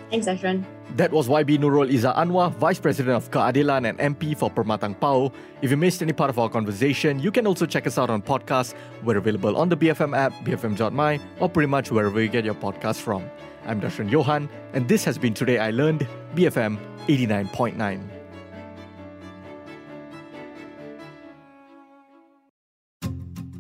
Thanks, 0.10 0.28
Ashran. 0.28 0.66
That 0.96 1.12
was 1.12 1.28
YB 1.28 1.60
Nurul 1.60 1.92
Izzah 1.92 2.16
Anwar, 2.16 2.52
Vice 2.56 2.80
President 2.80 3.16
of 3.16 3.30
Keadilan 3.30 3.88
and 3.90 4.00
MP 4.00 4.36
for 4.36 4.50
Permatang 4.50 4.98
Pauh. 5.00 5.32
If 5.62 5.70
you 5.70 5.78
missed 5.78 6.02
any 6.02 6.14
part 6.14 6.30
of 6.30 6.40
our 6.40 6.50
conversation, 6.50 7.20
you 7.20 7.30
can 7.30 7.46
also 7.46 7.66
check 7.66 7.86
us 7.86 7.98
out 7.98 8.10
on 8.10 8.22
podcasts. 8.22 8.74
We're 9.04 9.18
available 9.18 9.58
on 9.58 9.70
the 9.70 9.78
BFM 9.78 10.18
app, 10.18 10.34
BFM.my, 10.46 11.20
or 11.40 11.50
pretty 11.50 11.68
much 11.68 11.92
wherever 11.92 12.22
you 12.22 12.30
get 12.30 12.46
your 12.46 12.56
podcasts 12.56 13.02
from. 13.02 13.30
I'm 13.66 13.82
Darshan 13.82 14.10
Johan, 14.10 14.50
and 14.74 14.88
this 14.88 15.04
has 15.04 15.18
been 15.18 15.34
Today 15.34 15.60
I 15.60 15.72
Learned, 15.72 16.08
BFM 16.36 16.80
89.9. 17.08 18.02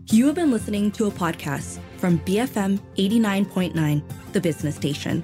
You 0.09 0.25
have 0.27 0.35
been 0.35 0.51
listening 0.51 0.91
to 0.91 1.05
a 1.05 1.11
podcast 1.11 1.79
from 1.97 2.19
BFM 2.19 2.79
89.9, 2.97 4.01
the 4.31 4.41
business 4.41 4.75
station. 4.75 5.23